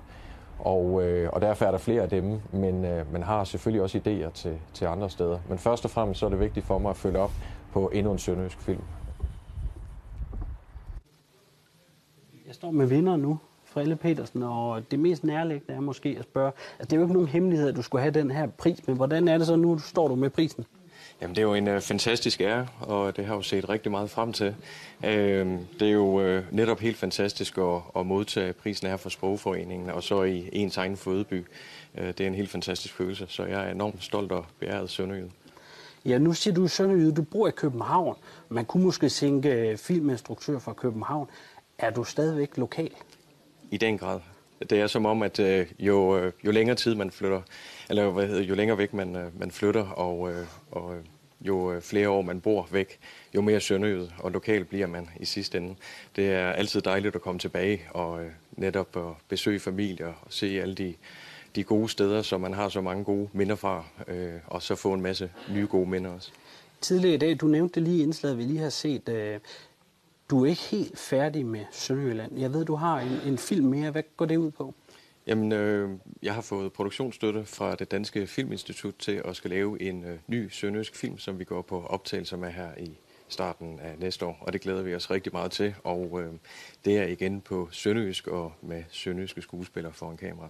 Og, 0.59 1.03
øh, 1.03 1.29
og 1.33 1.41
derfor 1.41 1.65
er 1.65 1.71
der 1.71 1.77
flere 1.77 2.01
af 2.01 2.09
dem, 2.09 2.39
men 2.53 2.85
øh, 2.85 3.13
man 3.13 3.23
har 3.23 3.43
selvfølgelig 3.43 3.81
også 3.81 3.97
idéer 3.97 4.31
til, 4.31 4.57
til 4.73 4.85
andre 4.85 5.09
steder. 5.09 5.39
Men 5.49 5.57
først 5.57 5.85
og 5.85 5.91
fremmest 5.91 6.19
så 6.19 6.25
er 6.25 6.29
det 6.29 6.39
vigtigt 6.39 6.65
for 6.65 6.77
mig 6.77 6.89
at 6.89 6.97
følge 6.97 7.19
op 7.19 7.31
på 7.73 7.89
endnu 7.93 8.11
en 8.11 8.19
sønderjysk 8.19 8.61
film. 8.61 8.83
Jeg 12.47 12.55
står 12.55 12.71
med 12.71 12.85
vinder 12.85 13.17
nu, 13.17 13.39
Frelle 13.73 13.95
Petersen, 13.95 14.43
og 14.43 14.91
det 14.91 14.99
mest 14.99 15.23
nærliggende 15.23 15.73
er 15.73 15.79
måske 15.79 16.15
at 16.19 16.23
spørge, 16.23 16.51
altså 16.79 16.85
det 16.85 16.93
er 16.93 16.97
jo 16.97 17.03
ikke 17.03 17.13
nogen 17.13 17.27
hemmelighed, 17.27 17.67
at 17.67 17.75
du 17.75 17.81
skulle 17.81 18.01
have 18.01 18.13
den 18.13 18.31
her 18.31 18.47
pris, 18.47 18.87
men 18.87 18.95
hvordan 18.95 19.27
er 19.27 19.37
det 19.37 19.47
så 19.47 19.55
nu, 19.55 19.79
står 19.79 20.07
du 20.07 20.15
med 20.15 20.29
prisen? 20.29 20.65
Jamen, 21.21 21.35
det 21.35 21.41
er 21.41 21.45
jo 21.45 21.53
en 21.53 21.67
uh, 21.67 21.79
fantastisk 21.79 22.41
ære, 22.41 22.67
og 22.79 23.17
det 23.17 23.25
har 23.25 23.33
jeg 23.33 23.37
jo 23.37 23.41
set 23.41 23.69
rigtig 23.69 23.91
meget 23.91 24.09
frem 24.09 24.33
til. 24.33 24.55
Uh, 24.99 25.07
det 25.07 25.81
er 25.81 25.91
jo 25.91 26.37
uh, 26.37 26.43
netop 26.51 26.79
helt 26.79 26.97
fantastisk 26.97 27.57
at, 27.57 27.81
at 27.95 28.05
modtage 28.05 28.53
prisen 28.53 28.87
her 28.87 28.97
fra 28.97 29.09
Sprogforeningen, 29.09 29.89
og 29.89 30.03
så 30.03 30.23
i 30.23 30.49
ens 30.51 30.77
egen 30.77 30.97
fødeby. 30.97 31.45
Uh, 31.93 32.03
det 32.03 32.19
er 32.19 32.27
en 32.27 32.35
helt 32.35 32.49
fantastisk 32.49 32.93
følelse, 32.93 33.25
så 33.29 33.45
jeg 33.45 33.67
er 33.67 33.71
enormt 33.71 34.03
stolt 34.03 34.31
og 34.31 34.45
beæret 34.59 34.89
Sønderjyd. 34.89 35.27
Ja, 36.05 36.17
nu 36.17 36.33
siger 36.33 36.53
du 36.53 36.67
Sønderjyd, 36.67 37.11
du 37.11 37.21
bor 37.21 37.47
i 37.47 37.51
København. 37.51 38.15
Man 38.49 38.65
kunne 38.65 38.83
måske 38.83 39.09
tænke 39.09 39.77
filminstruktør 39.77 40.59
fra 40.59 40.73
København. 40.73 41.27
Er 41.77 41.89
du 41.89 42.03
stadigvæk 42.03 42.57
lokal? 42.57 42.91
I 43.71 43.77
den 43.77 43.97
grad. 43.97 44.19
Det 44.69 44.79
er 44.79 44.87
som 44.87 45.05
om, 45.05 45.21
at 45.21 45.39
øh, 45.39 45.67
jo, 45.79 46.17
øh, 46.17 46.33
jo 46.45 46.51
længere 46.51 46.75
tid 46.75 46.95
man 46.95 47.11
flytter, 47.11 47.41
eller 47.89 48.09
hvad 48.09 48.27
hedder, 48.27 48.41
jo 48.41 48.55
længere 48.55 48.77
væk 48.77 48.93
man, 48.93 49.15
øh, 49.15 49.39
man 49.39 49.51
flytter, 49.51 49.83
og, 49.83 50.31
øh, 50.31 50.45
og 50.71 50.95
øh, 50.95 51.03
jo 51.41 51.73
øh, 51.73 51.81
flere 51.81 52.09
år 52.09 52.21
man 52.21 52.41
bor 52.41 52.67
væk, 52.71 52.99
jo 53.35 53.41
mere 53.41 53.59
sønderjyd 53.59 54.07
og 54.19 54.31
lokal 54.31 54.65
bliver 54.65 54.87
man 54.87 55.09
i 55.19 55.25
sidste 55.25 55.57
ende. 55.57 55.75
Det 56.15 56.31
er 56.31 56.51
altid 56.51 56.81
dejligt 56.81 57.15
at 57.15 57.21
komme 57.21 57.39
tilbage 57.39 57.81
og 57.89 58.23
øh, 58.23 58.31
netop 58.51 58.97
at 58.97 59.13
besøge 59.29 59.59
familie 59.59 60.07
og 60.07 60.15
se 60.29 60.61
alle 60.61 60.75
de, 60.75 60.93
de 61.55 61.63
gode 61.63 61.89
steder, 61.89 62.21
som 62.21 62.41
man 62.41 62.53
har 62.53 62.69
så 62.69 62.81
mange 62.81 63.03
gode 63.03 63.29
minder 63.33 63.55
fra, 63.55 63.85
øh, 64.07 64.33
og 64.47 64.61
så 64.61 64.75
få 64.75 64.93
en 64.93 65.01
masse 65.01 65.31
nye 65.53 65.67
gode 65.69 65.89
minder 65.89 66.11
også. 66.11 66.31
Tidligere 66.81 67.15
i 67.15 67.17
dag, 67.17 67.37
du 67.41 67.47
nævnte 67.47 67.75
det 67.75 67.87
lige 67.87 67.99
i 67.99 68.03
indslaget, 68.03 68.37
vi 68.37 68.43
lige 68.43 68.59
har 68.59 68.69
set, 68.69 69.09
øh, 69.09 69.39
du 70.31 70.43
er 70.43 70.49
ikke 70.49 70.61
helt 70.61 70.99
færdig 70.99 71.45
med 71.45 71.65
Sønderjylland. 71.71 72.39
Jeg 72.39 72.53
ved, 72.53 72.65
du 72.65 72.75
har 72.75 72.99
en, 72.99 73.19
en 73.25 73.37
film 73.37 73.65
mere. 73.65 73.91
Hvad 73.91 74.03
går 74.17 74.25
det 74.25 74.37
ud 74.37 74.51
på? 74.51 74.73
Jamen, 75.27 75.51
øh, 75.51 75.89
jeg 76.23 76.33
har 76.33 76.41
fået 76.41 76.73
produktionsstøtte 76.73 77.45
fra 77.45 77.75
det 77.75 77.91
Danske 77.91 78.27
Filminstitut 78.27 78.95
til 78.99 79.21
at 79.25 79.35
skal 79.35 79.49
lave 79.49 79.81
en 79.81 80.03
øh, 80.03 80.17
ny 80.27 80.49
sønderjysk 80.49 80.95
film, 80.95 81.17
som 81.17 81.39
vi 81.39 81.43
går 81.43 81.61
på 81.61 81.85
optagelse 81.85 82.37
med 82.37 82.51
her 82.51 82.69
i 82.77 82.97
starten 83.27 83.79
af 83.79 83.95
næste 83.99 84.25
år, 84.25 84.37
og 84.41 84.53
det 84.53 84.61
glæder 84.61 84.81
vi 84.81 84.95
os 84.95 85.11
rigtig 85.11 85.33
meget 85.33 85.51
til. 85.51 85.75
Og 85.83 86.21
øh, 86.21 86.33
det 86.85 86.97
er 86.97 87.03
igen 87.03 87.41
på 87.41 87.67
sønderjysk 87.71 88.27
og 88.27 88.53
med 88.61 88.83
sønderjyske 88.89 89.41
skuespillere 89.41 89.93
foran 89.93 90.17
kamera. 90.17 90.49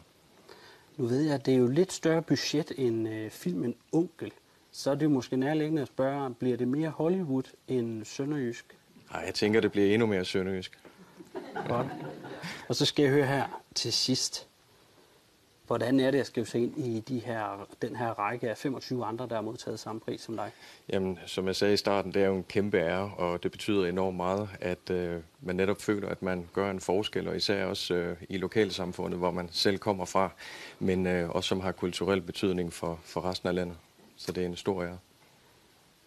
Nu 0.98 1.06
ved 1.06 1.22
jeg, 1.22 1.34
at 1.34 1.46
det 1.46 1.54
er 1.54 1.58
jo 1.58 1.68
lidt 1.68 1.94
større 1.94 2.22
budget 2.22 2.72
end 2.78 3.10
øh, 3.10 3.30
filmen 3.30 3.76
Onkel. 3.92 4.32
Så 4.72 4.92
er 4.92 4.96
det 4.96 5.04
jo 5.04 5.10
måske 5.10 5.38
nærliggende 5.38 5.82
at 5.82 5.88
spørge, 5.88 6.34
bliver 6.34 6.58
det 6.58 6.68
mere 6.68 6.90
Hollywood 6.90 7.44
end 7.68 8.06
sønderjysk? 8.06 8.78
Nej, 9.12 9.24
jeg 9.26 9.34
tænker, 9.34 9.60
det 9.60 9.72
bliver 9.72 9.94
endnu 9.94 10.08
mere 10.08 10.26
sønderjysk. 10.26 10.80
Godt. 11.68 11.88
Og 12.68 12.76
så 12.76 12.86
skal 12.86 13.04
jeg 13.04 13.12
høre 13.12 13.26
her 13.26 13.62
til 13.76 13.94
sidst. 13.94 14.48
Hvordan 15.68 16.00
er 16.00 16.12
det 16.12 16.20
at 16.20 16.28
skrive 16.28 16.46
sig 16.46 16.62
ind 16.62 16.78
i 16.78 17.00
de 17.00 17.20
her, 17.20 17.68
den 17.82 17.96
her 17.96 18.20
række 18.20 18.50
af 18.50 18.58
25 18.58 19.06
andre, 19.06 19.28
der 19.28 19.36
har 19.36 19.42
modtaget 19.42 19.80
samme 19.80 20.02
pris 20.02 20.22
som 20.22 20.36
dig? 20.36 20.52
Jamen, 20.90 21.20
som 21.26 21.48
jeg 21.48 21.56
sagde 21.56 21.74
i 21.74 21.78
starten, 21.78 22.14
det 22.14 22.22
er 22.22 22.28
jo 22.28 22.36
en 22.36 22.44
kæmpe 22.44 22.78
ære, 22.78 23.12
og 23.18 23.44
det 23.44 23.52
betyder 23.52 23.86
enormt 23.86 24.18
meget, 24.18 24.50
at 24.62 24.90
øh, 24.90 25.22
man 25.42 25.56
netop 25.56 25.82
føler, 25.82 26.10
at 26.10 26.22
man 26.22 26.50
gør 26.54 26.72
en 26.72 26.80
forskel, 26.80 27.28
og 27.28 27.36
især 27.36 27.66
også 27.66 27.94
øh, 27.94 28.18
i 28.30 28.38
lokalsamfundet, 28.38 29.20
hvor 29.20 29.32
man 29.32 29.50
selv 29.52 29.78
kommer 29.78 30.06
fra, 30.06 30.30
men 30.80 31.08
øh, 31.08 31.30
også 31.30 31.48
som 31.48 31.60
har 31.60 31.72
kulturel 31.72 32.22
betydning 32.22 32.74
for, 32.74 33.00
for 33.04 33.22
resten 33.26 33.50
af 33.50 33.56
landet. 33.56 33.78
Så 34.16 34.32
det 34.32 34.44
er 34.44 34.48
en 34.48 34.56
stor 34.56 34.84
ære. 34.84 34.98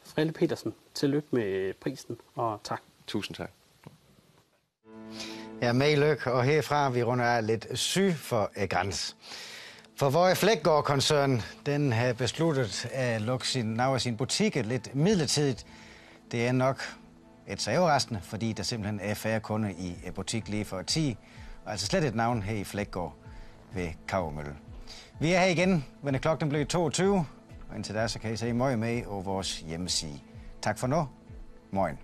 Frelle 0.05 0.33
Petersen, 0.33 0.75
tillykke 0.95 1.29
med 1.31 1.75
prisen, 1.75 2.17
og 2.35 2.61
tak. 2.65 2.83
Tusind 3.07 3.37
tak. 3.37 3.51
Ja, 5.63 5.73
med 5.73 5.97
lykke, 5.97 6.33
og 6.33 6.45
herfra 6.45 6.89
vi 6.89 7.03
runder 7.03 7.25
af 7.25 7.47
lidt 7.47 7.67
syg 7.79 8.15
for 8.17 8.51
eh, 8.57 8.69
græns. 8.69 9.17
For 9.97 10.11
hvor 10.11 10.35
Flækgaard-koncern, 10.35 11.43
den 11.67 11.93
har 11.93 12.13
besluttet 12.13 12.89
at 12.93 13.23
lukke 13.23 13.49
sin, 13.49 13.81
af 13.81 14.01
sin 14.01 14.17
butik 14.17 14.55
lidt 14.55 14.95
midlertidigt. 14.95 15.67
Det 16.31 16.47
er 16.47 16.53
nok 16.53 16.83
et 17.47 17.63
så 17.63 17.71
fordi 18.23 18.53
der 18.53 18.63
simpelthen 18.63 19.01
er 19.01 19.15
færre 19.15 19.41
kunder 19.41 19.69
i 19.69 19.99
eh, 20.05 20.15
butik 20.15 20.49
lige 20.49 20.65
for 20.65 20.83
10, 20.83 21.17
og 21.65 21.71
altså 21.71 21.87
slet 21.87 22.05
et 22.05 22.15
navn 22.15 22.43
her 22.43 22.55
i 22.55 22.65
Flækgaard 22.65 23.15
ved 23.75 23.89
Kavremølle. 24.09 24.57
Vi 25.21 25.33
er 25.33 25.41
her 25.41 25.47
igen, 25.47 25.85
når 26.03 26.19
klokken 26.19 26.49
blev 26.49 26.67
22, 26.67 27.27
og 27.71 27.77
indtil 27.77 27.95
da 27.95 28.09
så 28.09 28.19
kan 28.19 28.33
I 28.33 28.37
se 28.37 28.53
møg 28.53 28.79
med 28.79 29.03
på 29.05 29.21
vores 29.21 29.59
hjemmeside. 29.61 30.21
Tak 30.63 30.79
for 30.79 30.87
nu. 30.87 31.09
Morgen. 31.71 32.04